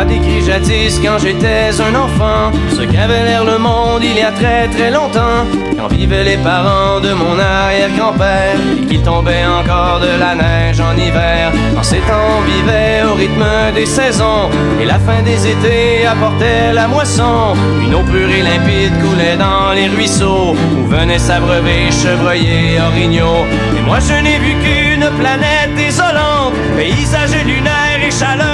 m'a 0.01 0.05
décrit 0.05 0.41
jadis 0.41 0.99
quand 1.03 1.19
j'étais 1.19 1.69
un 1.79 1.93
enfant. 1.95 2.51
Ce 2.71 2.81
qu'avait 2.81 3.23
l'air 3.25 3.43
le 3.43 3.57
monde 3.57 4.01
il 4.03 4.17
y 4.17 4.21
a 4.21 4.31
très 4.31 4.67
très 4.67 4.89
longtemps. 4.89 5.45
Quand 5.77 5.87
vivaient 5.87 6.23
les 6.23 6.37
parents 6.37 6.99
de 6.99 7.11
mon 7.13 7.37
arrière-grand-père 7.39 8.57
et 8.77 8.85
qu'il 8.87 9.01
tombait 9.01 9.45
encore 9.45 9.99
de 9.99 10.13
la 10.23 10.33
neige 10.35 10.79
en 10.79 10.95
hiver. 10.97 11.51
En 11.77 11.83
ces 11.83 12.01
temps 12.09 12.29
on 12.39 12.41
vivait 12.53 13.03
au 13.09 13.13
rythme 13.15 13.45
des 13.75 13.85
saisons 13.85 14.49
et 14.81 14.85
la 14.85 14.99
fin 14.99 15.21
des 15.23 15.39
étés 15.53 16.05
apportait 16.13 16.73
la 16.73 16.87
moisson. 16.87 17.53
Une 17.83 17.93
eau 17.93 18.03
pure 18.03 18.31
et 18.37 18.41
limpide 18.41 18.93
coulait 19.03 19.37
dans 19.37 19.73
les 19.73 19.87
ruisseaux 19.87 20.55
où 20.77 20.87
venaient 20.87 21.25
s'abreuver 21.27 21.91
chevreuils 21.91 22.47
et 22.47 22.81
orignaux. 22.89 23.45
Et 23.77 23.81
moi 23.81 23.99
je 23.99 24.17
n'ai 24.23 24.39
vu 24.39 24.53
qu'une 24.63 25.07
planète 25.19 25.73
désolante 25.75 26.53
paysage 26.75 27.35
lunaire 27.45 27.99
et 28.07 28.11
chaleur 28.11 28.50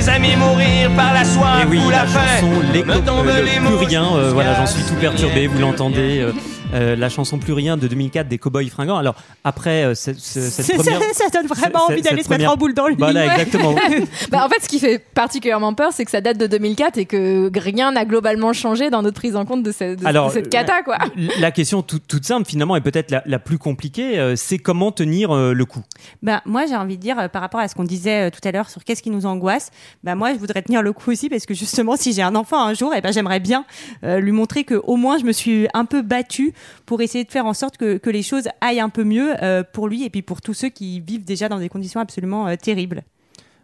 always 0.00 0.08
amis 0.30 0.42
mourir 0.42 0.90
par 0.96 1.14
la 1.14 1.24
soif 1.24 1.66
oui, 1.68 1.78
ou 1.78 1.90
la, 1.90 1.98
la 1.98 2.06
faim. 2.06 2.46
Me 2.72 3.06
tombent 3.06 3.26
les 3.26 3.60
plus 3.60 3.86
rien. 3.86 4.04
Euh, 4.14 4.30
voilà, 4.32 4.54
j'en 4.54 4.66
suis 4.66 4.82
tout 4.84 4.94
perturbé. 4.94 5.46
Vous 5.46 5.58
l'entendez. 5.58 6.20
Euh, 6.20 6.32
euh, 6.74 6.96
la 6.96 7.08
chanson 7.08 7.38
Plus 7.38 7.52
rien 7.52 7.76
de 7.76 7.88
2004 7.88 8.28
des 8.28 8.38
Cowboys 8.38 8.68
fringants. 8.68 8.96
Alors 8.96 9.14
après 9.44 9.84
euh, 9.84 9.94
cette, 9.94 10.20
cette 10.20 10.76
première, 10.76 11.00
ça, 11.12 11.28
donne 11.32 11.46
vraiment 11.46 11.86
envie 11.88 12.02
d'aller 12.02 12.22
se 12.22 12.28
mettre 12.28 12.50
en 12.50 12.56
boule 12.56 12.74
dans 12.74 12.86
le 12.86 12.92
lit. 12.92 12.98
Voilà, 12.98 13.26
exactement. 13.26 13.74
bah, 14.30 14.44
en 14.44 14.48
fait, 14.48 14.62
ce 14.62 14.68
qui 14.68 14.78
fait 14.78 14.98
particulièrement 14.98 15.74
peur, 15.74 15.90
c'est 15.92 16.04
que 16.04 16.10
ça 16.10 16.20
date 16.20 16.38
de 16.38 16.46
2004 16.46 16.98
et 16.98 17.06
que 17.06 17.50
rien 17.58 17.92
n'a 17.92 18.04
globalement 18.04 18.52
changé 18.52 18.90
dans 18.90 19.02
notre 19.02 19.16
prise 19.16 19.36
en 19.36 19.44
compte 19.44 19.62
de, 19.62 19.72
cette, 19.72 20.04
Alors, 20.04 20.30
cette 20.30 20.48
cata. 20.48 20.82
Quoi. 20.82 20.98
La 21.38 21.50
question 21.50 21.82
toute, 21.82 22.06
toute 22.06 22.24
simple 22.24 22.48
finalement 22.48 22.76
et 22.76 22.80
peut-être 22.80 23.10
la, 23.10 23.22
la, 23.26 23.38
plus 23.38 23.58
compliquée, 23.58 24.18
euh, 24.18 24.36
c'est 24.36 24.58
comment 24.58 24.92
tenir 24.92 25.34
le 25.34 25.64
coup? 25.64 25.82
Bah 26.22 26.42
moi 26.44 26.66
j'ai 26.66 26.76
envie 26.76 26.96
de 26.96 27.02
dire 27.02 27.28
par 27.30 27.42
rapport 27.42 27.60
à 27.60 27.68
ce 27.68 27.74
qu'on 27.74 27.84
disait 27.84 28.30
tout 28.30 28.40
à 28.44 28.52
l'heure 28.52 28.68
sur 28.68 28.84
qu'est-ce 28.84 29.02
qui 29.02 29.10
nous 29.10 29.26
angoisse. 29.26 29.70
Bah 30.04 30.14
moi 30.20 30.34
je 30.34 30.38
voudrais 30.38 30.62
tenir 30.62 30.82
le 30.82 30.92
coup 30.92 31.10
aussi 31.10 31.28
parce 31.28 31.46
que 31.46 31.54
justement 31.54 31.96
si 31.96 32.12
j'ai 32.12 32.22
un 32.22 32.36
enfant 32.36 32.62
un 32.62 32.74
jour, 32.74 32.94
et 32.94 32.98
eh 32.98 33.00
ben 33.00 33.12
j'aimerais 33.12 33.40
bien 33.40 33.64
lui 34.02 34.32
montrer 34.32 34.64
que 34.64 34.74
au 34.74 34.96
moins 34.96 35.18
je 35.18 35.24
me 35.24 35.32
suis 35.32 35.66
un 35.74 35.84
peu 35.84 36.02
battue 36.02 36.52
pour 36.86 37.00
essayer 37.00 37.24
de 37.24 37.30
faire 37.30 37.46
en 37.46 37.54
sorte 37.54 37.76
que, 37.76 38.10
les 38.10 38.22
choses 38.22 38.48
aillent 38.60 38.80
un 38.80 38.88
peu 38.88 39.04
mieux 39.04 39.34
euh, 39.42 39.62
pour 39.62 39.88
lui 39.88 40.04
et 40.04 40.10
puis 40.10 40.22
pour 40.22 40.40
tous 40.42 40.54
ceux 40.54 40.68
qui 40.68 41.00
vivent 41.00 41.24
déjà 41.24 41.48
dans 41.48 41.58
des 41.58 41.68
conditions 41.68 42.00
absolument 42.00 42.48
euh, 42.48 42.56
terribles. 42.56 43.02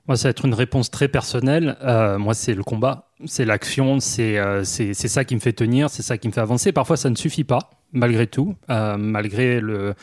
Moi, 0.06 0.16
ça 0.16 0.28
va 0.28 0.30
être 0.30 0.44
une 0.44 0.54
réponse 0.54 0.90
très 0.90 1.08
personnelle. 1.08 1.76
Euh, 1.82 2.16
moi, 2.16 2.32
c'est 2.32 2.54
le 2.54 2.62
combat, 2.62 3.05
c'est 3.24 3.44
l'action, 3.44 4.00
c'est 4.00 4.38
c'est 4.64 4.94
ça 4.94 5.24
qui 5.24 5.34
me 5.34 5.40
fait 5.40 5.52
tenir, 5.52 5.88
c'est 5.90 6.02
ça 6.02 6.18
qui 6.18 6.28
me 6.28 6.32
fait 6.32 6.40
avancer. 6.40 6.72
Parfois, 6.72 6.96
ça 6.96 7.08
ne 7.08 7.16
suffit 7.16 7.44
pas, 7.44 7.70
malgré 7.92 8.26
tout, 8.26 8.54
malgré 8.68 9.60
le, 9.60 9.94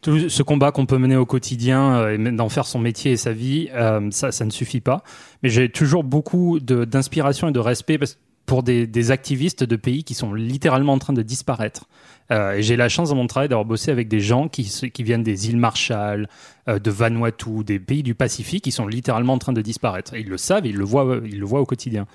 tout 0.00 0.28
ce 0.30 0.42
combat 0.42 0.72
qu'on 0.72 0.86
peut 0.86 0.98
mener 0.98 1.16
au 1.16 1.26
quotidien 1.26 2.08
et 2.08 2.18
d'en 2.18 2.48
faire 2.48 2.66
son 2.66 2.78
métier 2.78 3.12
et 3.12 3.16
sa 3.16 3.32
vie, 3.32 3.68
ça, 4.10 4.32
ça 4.32 4.44
ne 4.44 4.50
suffit 4.50 4.80
pas. 4.80 5.02
Mais 5.42 5.50
j'ai 5.50 5.68
toujours 5.68 6.02
beaucoup 6.02 6.60
d'inspiration 6.60 7.48
et 7.48 7.52
de 7.52 7.58
respect 7.58 7.98
pour 8.46 8.62
des, 8.62 8.86
des, 8.86 9.10
activistes 9.10 9.64
de 9.64 9.76
pays 9.76 10.04
qui 10.04 10.14
sont 10.14 10.34
littéralement 10.34 10.92
en 10.92 10.98
train 10.98 11.12
de 11.12 11.22
disparaître. 11.22 11.86
Euh, 12.30 12.54
et 12.54 12.62
j'ai 12.62 12.76
la 12.76 12.88
chance 12.88 13.10
dans 13.10 13.16
mon 13.16 13.26
travail 13.26 13.48
d'avoir 13.48 13.64
bossé 13.64 13.90
avec 13.90 14.08
des 14.08 14.20
gens 14.20 14.48
qui, 14.48 14.90
qui 14.92 15.02
viennent 15.02 15.22
des 15.22 15.48
îles 15.48 15.56
Marshall, 15.56 16.28
euh, 16.68 16.78
de 16.78 16.90
Vanuatu, 16.90 17.64
des 17.64 17.78
pays 17.78 18.02
du 18.02 18.14
Pacifique 18.14 18.64
qui 18.64 18.72
sont 18.72 18.86
littéralement 18.86 19.34
en 19.34 19.38
train 19.38 19.52
de 19.52 19.62
disparaître. 19.62 20.14
Et 20.14 20.20
ils 20.20 20.28
le 20.28 20.38
savent, 20.38 20.66
ils 20.66 20.76
le 20.76 20.84
voient, 20.84 21.20
ils 21.24 21.38
le 21.38 21.46
voient 21.46 21.60
au 21.60 21.66
quotidien. 21.66 22.06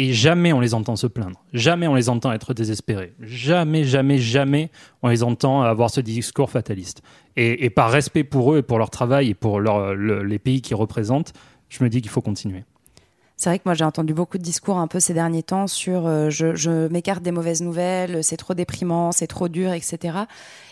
Et 0.00 0.12
jamais 0.12 0.52
on 0.52 0.60
les 0.60 0.74
entend 0.74 0.94
se 0.94 1.08
plaindre. 1.08 1.42
Jamais 1.52 1.88
on 1.88 1.94
les 1.94 2.08
entend 2.08 2.32
être 2.32 2.54
désespérés. 2.54 3.14
Jamais, 3.20 3.82
jamais, 3.82 4.18
jamais 4.18 4.70
on 5.02 5.08
les 5.08 5.24
entend 5.24 5.62
avoir 5.62 5.90
ce 5.90 6.00
discours 6.00 6.50
fataliste. 6.50 7.02
Et, 7.36 7.68
par 7.70 7.90
respect 7.90 8.24
pour 8.24 8.54
eux 8.54 8.58
et 8.58 8.62
pour 8.62 8.78
leur 8.78 8.90
travail 8.90 9.30
et 9.30 9.34
pour 9.34 9.60
les 9.60 10.38
pays 10.38 10.62
qu'ils 10.62 10.76
représentent, 10.76 11.32
je 11.68 11.82
me 11.82 11.88
dis 11.88 12.00
qu'il 12.00 12.10
faut 12.10 12.22
continuer. 12.22 12.64
C'est 13.38 13.50
vrai 13.50 13.60
que 13.60 13.64
moi 13.66 13.74
j'ai 13.74 13.84
entendu 13.84 14.14
beaucoup 14.14 14.36
de 14.36 14.42
discours 14.42 14.78
un 14.78 14.88
peu 14.88 14.98
ces 14.98 15.14
derniers 15.14 15.44
temps 15.44 15.68
sur 15.68 16.08
euh, 16.08 16.28
je, 16.28 16.56
je 16.56 16.88
m'écarte 16.88 17.22
des 17.22 17.30
mauvaises 17.30 17.62
nouvelles, 17.62 18.24
c'est 18.24 18.36
trop 18.36 18.52
déprimant, 18.52 19.12
c'est 19.12 19.28
trop 19.28 19.46
dur, 19.46 19.72
etc. 19.72 20.26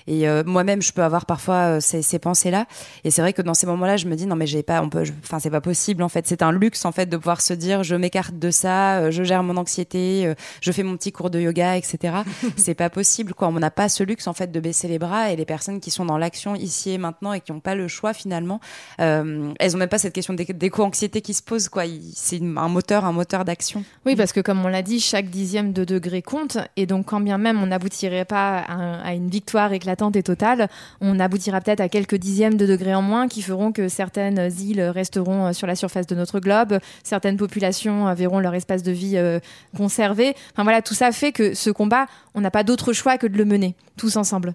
Et 0.07 0.29
euh, 0.29 0.42
moi-même, 0.44 0.83
je 0.83 0.92
peux 0.92 1.02
avoir 1.02 1.26
parfois 1.26 1.76
euh, 1.76 1.81
ces, 1.81 2.02
ces 2.02 2.18
pensées-là. 2.18 2.66
Et 3.05 3.11
c'est 3.11 3.22
vrai 3.22 3.33
que 3.33 3.42
dans 3.42 3.55
ces 3.55 3.66
moments-là, 3.66 3.96
je 3.96 4.07
me 4.07 4.14
dis 4.14 4.26
non 4.26 4.37
mais 4.37 4.46
j'ai 4.46 4.62
pas, 4.62 4.83
on 4.83 4.88
peut, 4.88 5.05
enfin 5.22 5.38
c'est 5.38 5.50
pas 5.50 5.61
possible 5.61 6.02
en 6.02 6.09
fait. 6.09 6.26
C'est 6.26 6.42
un 6.42 6.52
luxe 6.52 6.85
en 6.85 6.92
fait 6.92 7.07
de 7.07 7.16
pouvoir 7.16 7.40
se 7.40 7.52
dire 7.52 7.83
je 7.83 7.94
m'écarte 7.94 8.38
de 8.38 8.50
ça, 8.50 8.98
euh, 8.98 9.11
je 9.11 9.22
gère 9.22 9.42
mon 9.42 9.57
anxiété, 9.57 10.35
je 10.61 10.72
fais 10.72 10.83
mon 10.83 10.96
petit 10.96 11.12
cours 11.12 11.31
de 11.31 11.40
yoga, 11.40 11.76
etc. 11.76 12.18
c'est 12.57 12.74
pas 12.74 12.90
possible 12.90 13.35
quoi. 13.35 13.48
On 13.48 13.52
n'a 13.52 13.70
pas 13.70 13.88
ce 13.88 14.05
luxe 14.05 14.26
en 14.26 14.33
fait 14.33 14.52
de 14.52 14.61
baisser 14.61 14.88
les 14.88 14.98
bras. 14.98 15.31
Et 15.31 15.37
les 15.37 15.44
personnes 15.44 15.81
qui 15.81 15.90
sont 15.90 16.05
dans 16.05 16.18
l'action 16.18 16.55
ici 16.55 16.90
et 16.90 16.98
maintenant 16.98 17.33
et 17.33 17.40
qui 17.40 17.52
n'ont 17.52 17.61
pas 17.61 17.74
le 17.74 17.88
choix 17.88 18.12
finalement, 18.12 18.61
euh, 19.00 19.52
elles 19.59 19.74
ont 19.74 19.79
même 19.79 19.88
pas 19.88 19.98
cette 19.98 20.12
question 20.12 20.35
d'éco-anxiété 20.35 21.20
qui 21.20 21.35
se 21.35 21.42
pose 21.42 21.68
quoi. 21.68 21.85
C'est 22.14 22.40
un 22.59 22.69
moteur, 22.69 23.05
un 23.05 23.12
moteur 23.12 23.45
d'action. 23.45 23.85
Oui, 24.05 24.16
parce 24.16 24.33
que 24.33 24.40
comme 24.40 24.64
on 24.64 24.69
l'a 24.69 24.83
dit, 24.83 25.01
chaque 25.01 25.31
dixième 25.31 25.73
de 25.73 25.85
degré 25.85 26.23
compte. 26.23 26.59
Et 26.77 26.87
donc 26.87 27.07
quand 27.07 27.21
bien 27.21 27.38
même 27.38 27.62
on 27.62 27.66
n'aboutirait 27.66 28.25
pas 28.25 28.59
à, 28.59 29.01
à 29.01 29.14
une 29.14 29.29
victoire 29.29 29.73
éclatante 29.73 30.16
et 30.16 30.23
totale, 30.23 30.69
on 31.01 31.19
aboutira 31.21 31.61
peut-être 31.61 31.81
à 31.81 31.88
quelques 31.88 32.16
dixièmes 32.16 32.57
de 32.57 32.66
degrés 32.66 32.95
en 32.95 33.03
moins 33.03 33.29
qui 33.29 33.42
feront 33.42 33.73
que 33.73 33.88
certaines 33.88 34.51
îles 34.61 34.83
resteront 34.83 35.47
euh, 35.47 35.53
sur 35.53 35.66
la 35.66 35.75
surface 35.75 36.07
de 36.07 36.14
notre 36.14 36.40
globe, 36.40 36.79
certaines 37.03 37.37
populations 37.37 38.09
euh, 38.09 38.14
verront 38.14 38.38
leur 38.38 38.55
espace 38.55 38.83
de 38.83 38.92
vie 38.92 39.16
euh, 39.16 39.40
conservé. 39.77 40.35
Enfin 40.53 40.62
voilà, 40.62 40.83
tout 40.83 40.95
ça 40.95 41.12
fait 41.12 41.33
que 41.33 41.55
ce 41.55 41.71
combat, 41.71 42.07
on 42.35 42.40
n'a 42.40 42.51
pas 42.51 42.64
d'autre 42.64 42.92
choix 42.92 43.19
que 43.19 43.27
de 43.27 43.37
le 43.37 43.45
mener 43.45 43.75
tous 43.97 44.16
ensemble. 44.16 44.55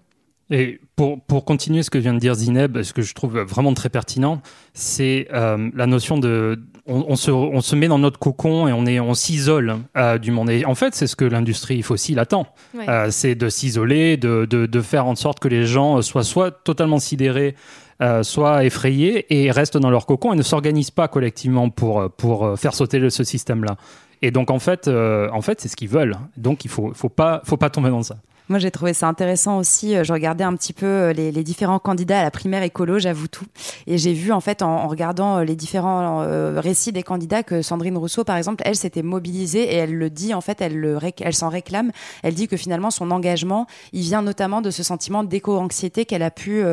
Et 0.50 0.82
pour, 0.98 1.22
pour, 1.22 1.46
continuer 1.46 1.82
ce 1.82 1.90
que 1.90 1.98
vient 1.98 2.14
de 2.14 2.20
dire 2.20 2.36
Zineb, 2.36 2.82
ce 2.82 2.92
que 2.92 3.02
je 3.02 3.14
trouve 3.14 3.40
vraiment 3.40 3.74
très 3.74 3.88
pertinent, 3.88 4.42
c'est 4.74 5.30
la 5.32 5.88
notion 5.88 6.18
de 6.18 6.62
on, 6.88 7.16
se, 7.16 7.32
on, 7.32 7.62
se, 7.62 7.76
met 7.76 7.88
dans 7.88 8.00
notre 8.00 8.20
cocon 8.20 8.68
et 8.68 8.74
on, 8.74 8.86
est, 8.86 9.00
on 9.00 9.14
s'isole 9.14 9.78
euh, 9.98 10.18
du 10.18 10.32
monde. 10.32 10.50
Et 10.50 10.66
en 10.66 10.76
fait, 10.76 10.96
c'est 10.96 11.08
ce 11.08 11.16
que 11.16 11.26
l'industrie 11.26 11.82
fossile 11.82 12.20
attend. 12.20 12.48
Euh, 12.76 13.08
c'est 13.12 13.36
de 13.36 13.50
s'isoler, 13.50 14.18
de, 14.18 14.46
de, 14.46 14.66
de, 14.66 14.82
faire 14.82 15.06
en 15.06 15.16
sorte 15.16 15.40
que 15.40 15.48
les 15.48 15.66
gens 15.66 16.02
soient 16.02 16.24
soit 16.24 16.52
totalement 16.52 17.00
sidérés, 17.00 17.56
euh, 18.02 18.24
soit 18.24 18.66
effrayés 18.66 19.26
et 19.30 19.52
restent 19.52 19.78
dans 19.78 19.90
leur 19.90 20.06
cocon 20.06 20.34
et 20.34 20.36
ne 20.36 20.44
s'organisent 20.44 20.92
pas 20.92 21.08
collectivement 21.08 21.70
pour, 21.70 22.10
pour 22.12 22.58
faire 22.60 22.74
sauter 22.74 23.10
ce 23.10 23.24
système-là. 23.24 23.78
Et 24.24 24.32
donc, 24.32 24.52
en 24.52 24.60
fait, 24.60 24.88
en 24.88 25.42
fait 25.42 25.62
c'est 25.62 25.68
ce 25.68 25.76
qu'ils 25.76 25.90
veulent. 25.90 26.18
Donc, 26.38 26.66
il 26.66 26.68
ne 26.68 26.74
faut, 26.74 26.92
faut, 26.94 27.10
pas, 27.10 27.42
faut 27.44 27.58
pas 27.58 27.70
tomber 27.70 27.90
dans 27.90 28.04
ça. 28.04 28.18
Moi, 28.52 28.60
j'ai 28.60 28.70
trouvé 28.70 28.94
ça 28.94 29.08
intéressant 29.08 29.60
aussi. 29.60 29.96
Euh, 29.96 30.04
je 30.04 30.12
regardais 30.12 30.44
un 30.44 30.54
petit 30.58 30.74
peu 30.74 30.86
euh, 30.86 31.14
les, 31.14 31.32
différents 31.32 31.80
candidats 31.80 32.20
à 32.20 32.24
la 32.24 32.32
primaire 32.32 32.64
écolo, 32.64 33.00
j'avoue 33.00 33.30
tout. 33.30 33.46
Et 33.88 33.98
j'ai 33.98 34.12
vu, 34.12 34.34
en 34.34 34.42
fait, 34.42 34.62
en, 34.62 34.90
regardant 34.90 35.38
euh, 35.38 35.44
les 35.46 35.56
différents 35.56 36.20
récits 36.58 36.92
des 36.92 37.02
candidats, 37.02 37.44
que 37.44 37.62
Sandrine 37.62 37.98
Rousseau, 37.98 38.26
par 38.26 38.36
exemple, 38.36 38.62
elle 38.66 38.76
s'était 38.76 39.04
mobilisée 39.04 39.64
et 39.64 39.76
elle 39.76 39.96
le 39.96 40.10
dit, 40.10 40.34
en 40.34 40.42
fait, 40.42 40.60
elle, 40.60 41.34
s'en 41.34 41.48
réclame. 41.48 41.94
Elle 42.24 42.34
dit 42.34 42.50
que 42.50 42.58
finalement, 42.58 42.92
son 42.92 43.10
engagement, 43.12 43.68
il 43.94 44.02
vient 44.02 44.22
notamment 44.22 44.60
de 44.62 44.70
ce 44.70 44.84
sentiment 44.84 45.24
d'éco-anxiété 45.24 46.04
qu'elle 46.04 46.22
a 46.22 46.30
pu, 46.30 46.66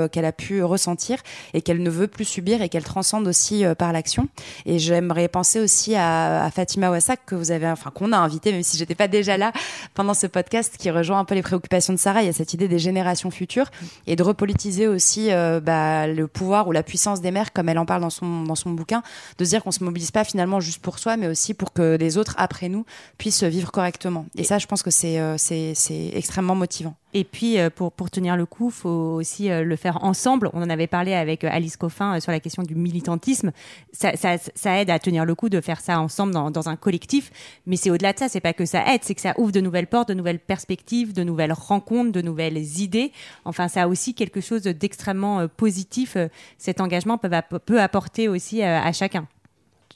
ressentir 0.62 1.18
et 1.54 1.62
qu'elle 1.62 1.80
ne 1.80 1.90
veut 1.90 2.08
plus 2.08 2.24
subir 2.24 2.60
et 2.60 2.68
qu'elle 2.68 2.82
transcende 2.82 3.28
aussi 3.28 3.62
par 3.78 3.92
l'action. 3.92 4.28
Et 4.66 4.80
j'aimerais 4.80 5.28
penser 5.28 5.60
aussi 5.60 5.94
à, 5.94 6.44
à 6.44 6.50
Fatima 6.50 6.90
Wassak 6.90 7.20
que 7.24 7.36
enfin 7.70 7.90
qu'on 7.90 8.12
a 8.12 8.18
invité, 8.18 8.50
même 8.50 8.64
si 8.64 8.76
j'étais 8.76 8.96
pas 8.96 9.06
déjà 9.06 9.36
là 9.36 9.52
pendant 9.94 10.14
ce 10.14 10.26
podcast, 10.26 10.74
qui 10.76 10.90
rejoint 10.90 11.20
un 11.20 11.24
peu 11.24 11.36
les 11.36 11.42
préoccupations 11.42 11.67
de 11.68 11.96
Sarah. 11.96 12.22
Il 12.22 12.26
y 12.26 12.28
a 12.28 12.32
cette 12.32 12.54
idée 12.54 12.68
des 12.68 12.78
générations 12.78 13.30
futures 13.30 13.70
et 14.06 14.16
de 14.16 14.22
repolitiser 14.22 14.88
aussi 14.88 15.30
euh, 15.30 15.60
bah, 15.60 16.06
le 16.06 16.26
pouvoir 16.26 16.68
ou 16.68 16.72
la 16.72 16.82
puissance 16.82 17.20
des 17.20 17.30
mères, 17.30 17.52
comme 17.52 17.68
elle 17.68 17.78
en 17.78 17.86
parle 17.86 18.00
dans 18.00 18.10
son 18.10 18.42
dans 18.44 18.54
son 18.54 18.70
bouquin, 18.70 19.02
de 19.38 19.44
se 19.44 19.50
dire 19.50 19.62
qu'on 19.62 19.70
se 19.70 19.84
mobilise 19.84 20.10
pas 20.10 20.24
finalement 20.24 20.60
juste 20.60 20.80
pour 20.82 20.98
soi, 20.98 21.16
mais 21.16 21.28
aussi 21.28 21.54
pour 21.54 21.72
que 21.72 21.96
les 21.96 22.18
autres 22.18 22.34
après 22.38 22.68
nous 22.68 22.84
puissent 23.18 23.44
vivre 23.44 23.70
correctement. 23.70 24.26
Et, 24.36 24.44
ça, 24.44 24.58
je 24.58 24.66
pense 24.66 24.82
que 24.82 24.90
c'est 24.90 25.20
euh, 25.20 25.36
c'est 25.38 25.72
c'est 25.74 26.10
extrêmement 26.14 26.54
motivant. 26.54 26.94
Et 27.14 27.24
puis, 27.24 27.58
euh, 27.58 27.70
pour, 27.70 27.90
pour 27.92 28.10
tenir 28.10 28.36
le 28.36 28.44
coup, 28.44 28.68
faut 28.68 28.88
aussi 28.88 29.50
euh, 29.50 29.64
le 29.64 29.76
faire 29.76 30.04
ensemble. 30.04 30.50
On 30.52 30.62
en 30.62 30.68
avait 30.68 30.86
parlé 30.86 31.14
avec 31.14 31.42
euh, 31.42 31.48
Alice 31.50 31.78
Coffin 31.78 32.20
sur 32.20 32.32
la 32.32 32.38
question 32.38 32.62
du 32.62 32.74
militantisme. 32.74 33.52
Ça, 33.92 34.14
ça, 34.14 34.36
ça 34.54 34.78
aide 34.78 34.90
à 34.90 34.98
tenir 34.98 35.24
le 35.24 35.34
coup 35.34 35.48
de 35.48 35.62
faire 35.62 35.80
ça 35.80 36.00
ensemble 36.00 36.34
dans, 36.34 36.50
dans 36.50 36.68
un 36.68 36.76
collectif. 36.76 37.30
Mais 37.66 37.76
c'est 37.76 37.90
au-delà 37.90 38.12
de 38.12 38.18
ça, 38.18 38.28
c'est 38.28 38.40
pas 38.40 38.52
que 38.52 38.66
ça 38.66 38.84
aide, 38.92 39.00
c'est 39.04 39.14
que 39.14 39.22
ça 39.22 39.32
ouvre 39.38 39.52
de 39.52 39.60
nouvelles 39.60 39.86
portes, 39.86 40.08
de 40.10 40.14
nouvelles 40.14 40.38
perspectives, 40.38 41.14
de 41.14 41.22
nouvelles 41.22 41.54
rencontres, 41.54 42.12
de 42.12 42.20
nouvelles 42.20 42.58
idées. 42.58 43.12
Enfin, 43.46 43.68
ça 43.68 43.84
a 43.84 43.88
aussi 43.88 44.12
quelque 44.14 44.42
chose 44.42 44.62
d'extrêmement 44.62 45.48
positif. 45.48 46.18
Cet 46.58 46.80
engagement 46.82 47.16
peut, 47.16 47.30
app- 47.32 47.58
peut 47.64 47.80
apporter 47.80 48.28
aussi 48.28 48.62
à 48.62 48.92
chacun. 48.92 49.26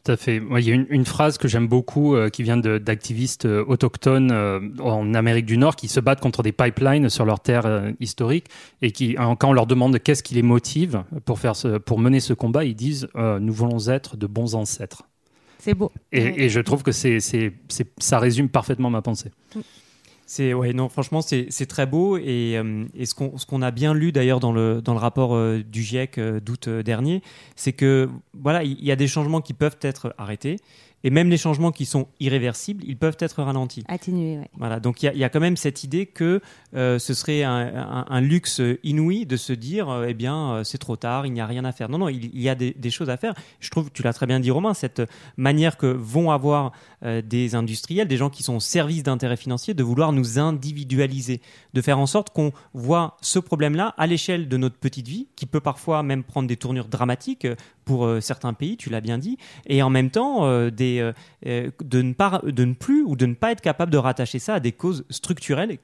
Tout 0.04 0.10
à 0.12 0.16
fait. 0.16 0.40
Moi, 0.40 0.60
il 0.60 0.68
y 0.68 0.72
a 0.72 0.74
une, 0.74 0.86
une 0.90 1.04
phrase 1.04 1.38
que 1.38 1.46
j'aime 1.46 1.68
beaucoup 1.68 2.16
euh, 2.16 2.28
qui 2.28 2.42
vient 2.42 2.56
d'activistes 2.56 3.44
euh, 3.44 3.64
autochtones 3.68 4.32
euh, 4.32 4.58
en 4.80 5.14
Amérique 5.14 5.46
du 5.46 5.56
Nord 5.56 5.76
qui 5.76 5.86
se 5.86 6.00
battent 6.00 6.20
contre 6.20 6.42
des 6.42 6.50
pipelines 6.50 7.08
sur 7.08 7.24
leur 7.24 7.38
terre 7.38 7.92
historique 8.00 8.46
et 8.80 8.90
qui, 8.90 9.14
quand 9.14 9.44
on 9.50 9.52
leur 9.52 9.66
demande 9.66 9.98
qu'est-ce 10.00 10.24
qui 10.24 10.34
les 10.34 10.42
motive 10.42 11.04
pour, 11.24 11.38
faire 11.38 11.54
ce- 11.54 11.78
pour 11.78 12.00
mener 12.00 12.18
ce 12.18 12.32
combat, 12.32 12.64
ils 12.64 12.74
disent 12.74 13.06
Nous 13.14 13.52
voulons 13.52 13.88
être 13.88 14.16
de 14.16 14.26
bons 14.26 14.56
ancêtres. 14.56 15.04
C'est 15.60 15.74
beau. 15.74 15.92
Et, 16.10 16.46
et 16.46 16.48
je 16.48 16.58
trouve 16.58 16.82
que 16.82 16.90
c'est, 16.90 17.18
ça 17.98 18.18
résume 18.18 18.48
parfaitement 18.48 18.90
ma 18.90 19.02
pensée. 19.02 19.30
C'est 20.34 20.54
non 20.72 20.88
franchement 20.88 21.20
c'est 21.20 21.66
très 21.66 21.84
beau 21.84 22.16
et, 22.16 22.56
euh, 22.56 22.86
ce 23.04 23.44
qu'on 23.44 23.60
a 23.60 23.70
bien 23.70 23.92
lu 23.92 24.12
d'ailleurs 24.12 24.40
dans 24.40 24.50
le 24.50 24.80
rapport 24.86 25.34
euh, 25.34 25.62
du 25.62 25.82
GIEC 25.82 26.16
euh, 26.16 26.40
d'août 26.40 26.70
dernier 26.70 27.20
c'est 27.54 27.74
que 27.74 28.08
voilà 28.32 28.64
il 28.64 28.82
y, 28.82 28.90
a 28.90 28.96
des 28.96 29.08
changements 29.08 29.42
qui 29.42 29.52
peuvent 29.52 29.76
être 29.82 30.14
arrêtés 30.16 30.56
et 31.04 31.10
même 31.10 31.28
les 31.30 31.36
changements 31.36 31.72
qui 31.72 31.84
sont 31.86 32.06
irréversibles 32.20 32.82
ils 32.86 32.96
peuvent 32.96 33.16
être 33.18 33.42
ralentis. 33.42 33.84
Atténué, 33.88 34.38
ouais. 34.38 34.48
voilà 34.56 34.80
donc 34.80 35.02
il 35.02 35.06
y 35.06 35.08
a, 35.08 35.12
il 35.14 35.18
y 35.18 35.24
a 35.24 35.28
quand 35.28 35.40
même 35.40 35.56
cette 35.56 35.84
idée 35.84 36.06
que 36.06 36.40
euh, 36.74 36.98
ce 36.98 37.14
serait 37.14 37.42
un, 37.42 37.52
un- 37.52 38.06
un 38.08 38.20
luxe 38.20 38.60
inouï 38.84 39.26
de 39.26 39.36
se 39.36 39.52
dire 39.52 39.88
euh, 39.90 40.06
eh 40.08 40.14
bien 40.14 40.52
euh, 40.52 40.64
c'est 40.64 40.78
trop 40.78 40.96
tard 40.96 41.26
il 41.26 41.32
n'y 41.32 41.40
a 41.40 41.46
rien 41.46 41.64
à 41.64 41.72
faire. 41.72 41.88
Non 41.88 41.98
non 41.98 42.08
il, 42.08 42.26
il 42.34 42.40
y 42.40 42.48
a 42.48 42.54
des, 42.54 42.72
des 42.72 42.90
choses 42.90 43.10
à 43.10 43.16
faire. 43.16 43.34
Je 43.60 43.70
trouve 43.70 43.90
tu 43.92 44.02
l'as 44.02 44.12
très 44.12 44.26
bien 44.26 44.40
dit 44.40 44.50
Romain 44.50 44.74
cette 44.74 45.02
manière 45.36 45.76
que 45.76 45.86
vont 45.86 46.30
avoir 46.30 46.72
euh, 47.04 47.20
des 47.22 47.54
industriels, 47.54 48.08
des 48.08 48.16
gens 48.16 48.30
qui 48.30 48.42
sont 48.42 48.56
au 48.56 48.60
service 48.60 49.02
d'intérêts 49.02 49.36
financiers, 49.36 49.74
de 49.74 49.82
vouloir 49.82 50.12
nous 50.12 50.38
individualiser, 50.38 51.40
de 51.74 51.80
faire 51.82 51.98
en 51.98 52.06
sorte 52.06 52.30
qu'on 52.30 52.52
voit 52.74 53.16
ce 53.20 53.38
problème-là 53.38 53.94
à 53.98 54.06
l'échelle 54.06 54.48
de 54.48 54.56
notre 54.56 54.76
petite 54.76 55.08
vie, 55.08 55.26
qui 55.36 55.46
peut 55.46 55.60
parfois 55.60 56.02
même 56.02 56.22
prendre 56.22 56.48
des 56.48 56.56
tournures 56.56 56.88
dramatiques 56.88 57.46
pour 57.84 58.08
certains 58.20 58.52
pays, 58.52 58.76
tu 58.76 58.90
l'as 58.90 59.00
bien 59.00 59.18
dit, 59.18 59.38
et 59.66 59.82
en 59.82 59.90
même 59.90 60.10
temps 60.10 60.68
des, 60.70 60.91
euh, 61.00 61.12
euh, 61.46 61.70
de, 61.84 62.02
ne 62.02 62.72
plus 62.74 63.02
ou 63.02 63.16
de 63.16 63.26
ne 63.26 63.34
pas 63.34 63.52
être 63.52 63.60
capable 63.60 63.92
de 63.92 63.98
rattacher 63.98 64.38
ça 64.38 64.54
à 64.54 64.60
des 64.60 64.72
causes 64.72 65.04
structurelles 65.10 65.78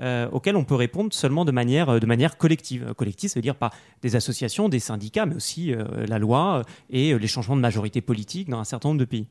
euh, 0.00 0.28
auxquelles 0.30 0.56
on 0.56 0.64
peut 0.64 0.74
répondre 0.74 1.12
seulement 1.12 1.44
de 1.44 1.52
manière, 1.52 2.00
de 2.00 2.06
manière 2.06 2.36
collective. 2.36 2.94
Collective, 2.94 3.30
ça 3.30 3.38
veut 3.38 3.42
dire 3.42 3.56
pas 3.56 3.70
des 4.02 4.16
associations, 4.16 4.68
des 4.68 4.80
syndicats, 4.80 5.26
mais 5.26 5.36
aussi 5.36 5.74
la 6.06 6.18
loi 6.18 6.62
et 6.90 7.18
les 7.18 7.26
changements 7.26 7.56
de 7.56 7.60
majorité 7.60 8.00
politique 8.00 8.48
dans 8.48 8.58
un 8.58 8.64
certain 8.64 8.90
nombre 8.90 9.00
de 9.00 9.04
pays. 9.04 9.26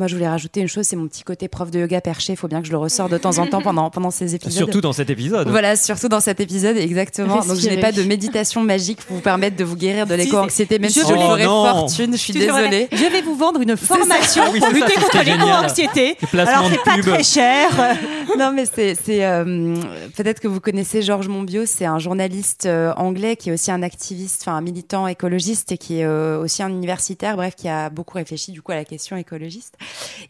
Moi, 0.00 0.08
je 0.08 0.14
voulais 0.16 0.26
rajouter 0.28 0.60
une 0.60 0.66
chose, 0.66 0.86
c'est 0.86 0.96
mon 0.96 1.06
petit 1.06 1.22
côté 1.22 1.46
prof 1.46 1.70
de 1.70 1.78
yoga 1.78 2.00
perché. 2.00 2.32
Il 2.32 2.36
faut 2.36 2.48
bien 2.48 2.60
que 2.60 2.66
je 2.66 2.72
le 2.72 2.78
ressors 2.78 3.08
de 3.08 3.16
temps 3.16 3.38
en 3.38 3.46
temps 3.46 3.62
pendant, 3.62 3.90
pendant 3.90 4.10
ces 4.10 4.34
épisodes. 4.34 4.52
Surtout 4.64 4.80
dans 4.80 4.92
cet 4.92 5.08
épisode. 5.08 5.48
Voilà, 5.48 5.76
surtout 5.76 6.08
dans 6.08 6.18
cet 6.18 6.40
épisode, 6.40 6.76
exactement. 6.76 7.44
Donc, 7.44 7.56
je 7.56 7.68
n'ai 7.68 7.78
pas 7.80 7.92
de 7.92 8.02
méditation 8.02 8.60
magique 8.62 9.02
pour 9.04 9.16
vous 9.16 9.22
permettre 9.22 9.56
de 9.56 9.62
vous 9.62 9.76
guérir 9.76 10.08
de 10.08 10.14
l'éco-anxiété, 10.16 10.80
même 10.80 10.90
je 10.90 10.94
si 10.94 11.00
je 11.00 11.06
vous 11.06 11.12
Oh 11.14 11.28
ferai 11.30 11.44
non. 11.44 11.64
fortune. 11.64 12.10
Je 12.12 12.16
suis 12.16 12.32
Tu 12.32 12.40
désolée. 12.40 12.88
Je 12.90 13.04
vais 13.04 13.22
vous 13.22 13.36
vendre 13.36 13.60
une 13.60 13.76
formation 13.76 14.42
Oui, 14.52 14.58
pour 14.58 14.70
lutter 14.70 14.94
contre 14.94 15.22
l'éco-anxiété. 15.24 16.16
Alors, 16.32 16.68
c'est 16.68 16.82
pas 16.84 16.98
très 17.00 17.22
cher. 17.22 17.68
non, 18.36 18.50
mais 18.52 18.66
c'est, 18.66 18.96
c'est 18.96 19.24
euh, 19.24 19.76
peut-être 20.16 20.40
que 20.40 20.48
vous 20.48 20.58
connaissez 20.60 21.02
Georges 21.02 21.28
Monbiot, 21.28 21.66
c'est 21.66 21.84
un 21.84 22.00
journaliste 22.00 22.66
euh, 22.66 22.92
anglais 22.96 23.36
qui 23.36 23.50
est 23.50 23.52
aussi 23.52 23.70
un 23.70 23.82
activiste, 23.84 24.42
enfin 24.42 24.56
un 24.56 24.60
militant 24.60 25.06
écologiste 25.06 25.70
et 25.70 25.78
qui 25.78 26.00
est 26.00 26.04
euh, 26.04 26.40
aussi 26.40 26.64
un 26.64 26.68
universitaire, 26.70 27.36
bref, 27.36 27.54
qui 27.54 27.68
a 27.68 27.90
beaucoup 27.90 28.16
réfléchi 28.18 28.50
du 28.50 28.60
coup 28.60 28.72
à 28.72 28.76
la 28.76 28.84
question 28.84 29.16
écologiste. 29.16 29.74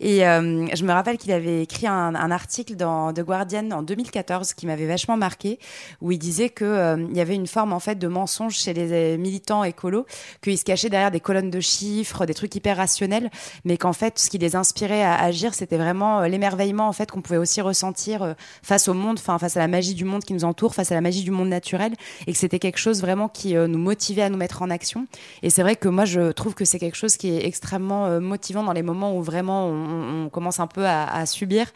Et 0.01 0.27
euh, 0.27 0.67
je 0.75 0.85
me 0.85 0.93
rappelle 0.93 1.19
qu'il 1.19 1.33
avait 1.33 1.63
écrit 1.63 1.87
un, 1.87 2.15
article 2.31 2.77
dans 2.77 3.13
The 3.13 3.21
Guardian 3.21 3.71
en 3.71 3.83
2014 3.83 4.55
qui 4.55 4.67
m'avait 4.67 4.87
vachement 4.87 5.17
marqué, 5.17 5.59
où 6.01 6.13
il 6.13 6.19
disait 6.19 6.49
que 6.49 6.65
euh, 6.65 7.07
y 7.13 7.21
avait 7.21 7.35
une 7.35 7.47
forme 7.47 7.73
en 7.73 7.81
fait 7.81 7.97
de 7.97 8.09
mensonge 8.09 8.57
chez 8.57 8.73
les 8.73 8.93
euh, 8.93 9.19
militants 9.19 9.65
écolos, 9.65 10.07
qu'ils 10.43 10.59
se 10.59 10.65
cachaient 10.65 10.89
derrière 10.89 11.11
des 11.11 11.21
colonnes 11.21 11.51
de 11.51 11.61
chiffres, 11.61 12.27
des 12.27 12.35
trucs 12.35 12.55
hyper 12.55 12.77
rationnels, 12.77 13.31
mais 13.65 13.77
qu'en 13.77 13.93
fait 13.93 14.19
ce 14.19 14.31
qui 14.31 14.39
les 14.39 14.57
inspirait 14.57 15.03
à 15.03 15.15
agir, 15.21 15.55
c'était 15.55 15.77
vraiment 15.77 16.21
euh, 16.21 16.29
l'émerveillement 16.29 16.89
en 16.89 16.93
fait 16.93 17.11
qu'on 17.11 17.23
pouvait 17.23 17.39
aussi 17.39 17.61
ressentir 17.61 18.35
face 18.63 18.89
au 18.89 18.95
monde, 18.95 19.19
enfin 19.19 19.39
face 19.39 19.57
à 19.57 19.61
la 19.61 19.69
magie 19.69 19.95
du 19.95 20.05
monde 20.05 20.25
qui 20.25 20.33
nous 20.33 20.45
entoure, 20.45 20.75
face 20.75 20.93
à 20.93 20.95
la 20.95 21.01
magie 21.01 21.23
du 21.23 21.31
monde 21.31 21.49
naturel, 21.49 21.93
et 22.27 22.33
que 22.33 22.39
c'était 22.39 22.59
quelque 22.59 22.79
chose 22.79 23.01
vraiment 23.01 23.29
qui 23.29 23.55
nous 23.55 23.79
motivait 23.79 24.23
à 24.23 24.31
nous 24.31 24.37
mettre 24.37 24.63
en 24.63 24.71
action. 24.71 25.07
Et 25.43 25.51
c'est 25.51 25.63
vrai 25.63 25.77
que 25.77 25.89
moi 25.89 26.05
je 26.05 26.33
trouve 26.33 26.55
que 26.55 26.65
c'est 26.65 26.79
quelque 26.79 26.97
chose 26.97 27.17
qui 27.17 27.29
est 27.31 27.47
extrêmement 27.47 28.21
motivant 28.21 28.63
dans 28.63 28.73
les 28.73 28.83
moments 28.83 29.17
où 29.17 29.23
vraiment 29.23 29.44
on, 29.53 30.25
on 30.25 30.29
commence 30.31 30.59
un 30.61 30.67
peu 30.67 30.87
à, 30.87 31.05
à 31.05 31.27
subir 31.27 31.67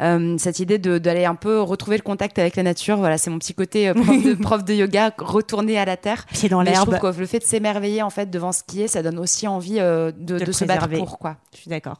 Euh, 0.00 0.36
cette 0.38 0.60
idée 0.60 0.78
d'aller 0.78 1.26
un 1.26 1.34
peu 1.34 1.60
retrouver 1.60 1.96
le 1.98 2.02
contact 2.02 2.38
avec 2.38 2.56
la 2.56 2.62
nature. 2.62 2.96
Voilà, 2.96 3.18
c'est 3.18 3.28
mon 3.30 3.38
petit 3.38 3.52
côté 3.54 3.88
euh, 3.88 3.94
prof, 3.94 4.22
de, 4.22 4.34
prof 4.42 4.64
de 4.64 4.72
yoga, 4.72 5.12
retourner 5.18 5.78
à 5.78 5.84
la 5.84 5.96
terre. 5.96 6.26
Pied 6.32 6.48
dans 6.48 6.60
je 6.64 6.70
l'herbe. 6.70 6.96
trouve 6.96 7.12
que 7.12 7.20
le 7.20 7.26
fait 7.26 7.38
de 7.38 7.44
s'émerveiller 7.44 8.02
en 8.02 8.10
fait 8.10 8.30
devant 8.30 8.52
ce 8.52 8.62
qui 8.62 8.82
est, 8.82 8.88
ça 8.88 9.02
donne 9.02 9.18
aussi 9.18 9.46
envie 9.46 9.78
euh, 9.78 10.10
de, 10.16 10.38
De 10.38 10.52
se 10.52 10.64
battre 10.64 10.88
pour 10.88 11.18
quoi. 11.18 11.36
Je 11.52 11.58
suis 11.60 11.70
d'accord. 11.70 11.98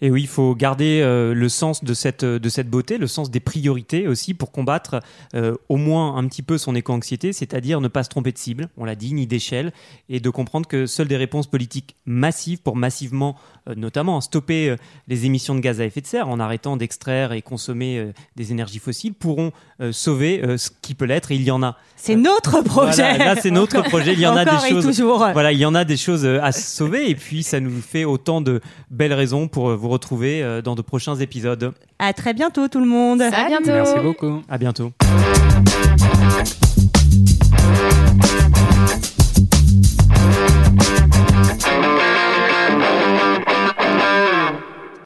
Et 0.00 0.10
oui, 0.10 0.22
il 0.22 0.28
faut 0.28 0.54
garder 0.54 1.00
euh, 1.02 1.34
le 1.34 1.48
sens 1.48 1.84
de 1.84 1.94
cette, 1.94 2.24
de 2.24 2.48
cette 2.48 2.68
beauté, 2.68 2.98
le 2.98 3.06
sens 3.06 3.30
des 3.30 3.40
priorités 3.40 4.08
aussi 4.08 4.34
pour 4.34 4.52
combattre 4.52 5.00
euh, 5.34 5.54
au 5.68 5.76
moins 5.76 6.16
un 6.16 6.26
petit 6.26 6.42
peu 6.42 6.58
son 6.58 6.74
éco-anxiété, 6.74 7.32
c'est-à-dire 7.32 7.80
ne 7.80 7.88
pas 7.88 8.02
se 8.02 8.08
tromper 8.08 8.32
de 8.32 8.38
cible, 8.38 8.68
on 8.76 8.84
l'a 8.84 8.94
dit, 8.94 9.12
ni 9.14 9.26
d'échelle, 9.26 9.72
et 10.08 10.20
de 10.20 10.30
comprendre 10.30 10.66
que 10.66 10.86
seules 10.86 11.08
des 11.08 11.16
réponses 11.16 11.46
politiques 11.46 11.96
massives 12.06 12.60
pour 12.62 12.76
massivement, 12.76 13.36
euh, 13.68 13.74
notamment, 13.76 14.20
stopper 14.20 14.70
euh, 14.70 14.76
les 15.08 15.26
émissions 15.26 15.54
de 15.54 15.60
gaz 15.60 15.80
à 15.80 15.84
effet 15.84 16.00
de 16.00 16.06
serre 16.06 16.28
en 16.28 16.40
arrêtant 16.40 16.76
d'extraire 16.76 17.32
et 17.32 17.42
consommer 17.42 18.12
des 18.36 18.52
énergies 18.52 18.78
fossiles 18.78 19.14
pourront 19.14 19.52
sauver 19.90 20.42
ce 20.56 20.70
qui 20.82 20.94
peut 20.94 21.04
l'être, 21.04 21.32
et 21.32 21.36
il 21.36 21.42
y 21.42 21.50
en 21.50 21.62
a. 21.62 21.76
C'est 21.96 22.16
notre 22.16 22.62
projet. 22.62 23.16
Voilà, 23.16 23.34
là, 23.34 23.40
c'est 23.40 23.50
notre 23.50 23.82
projet, 23.88 24.12
il 24.12 24.20
y 24.20 24.26
en 24.26 24.36
a 24.36 24.44
des 24.44 24.68
choses. 24.68 24.84
toujours. 24.84 25.18
Voilà, 25.32 25.52
il 25.52 25.58
y 25.58 25.66
en 25.66 25.74
a 25.74 25.84
des 25.84 25.96
choses 25.96 26.24
à 26.26 26.52
sauver 26.52 27.10
et 27.10 27.14
puis 27.14 27.42
ça 27.42 27.60
nous 27.60 27.80
fait 27.80 28.04
autant 28.04 28.40
de 28.40 28.60
belles 28.90 29.12
raisons 29.12 29.48
pour 29.48 29.76
vous 29.84 29.90
retrouver 29.90 30.42
euh, 30.42 30.62
dans 30.62 30.74
de 30.74 30.80
prochains 30.80 31.16
épisodes. 31.16 31.72
À 31.98 32.14
très 32.14 32.32
bientôt 32.32 32.68
tout 32.68 32.80
le 32.80 32.86
monde. 32.86 33.20
À, 33.20 33.48
bientôt. 33.48 33.66
Merci 33.66 34.00
beaucoup. 34.02 34.42
À 34.48 34.56
bientôt. 34.56 34.92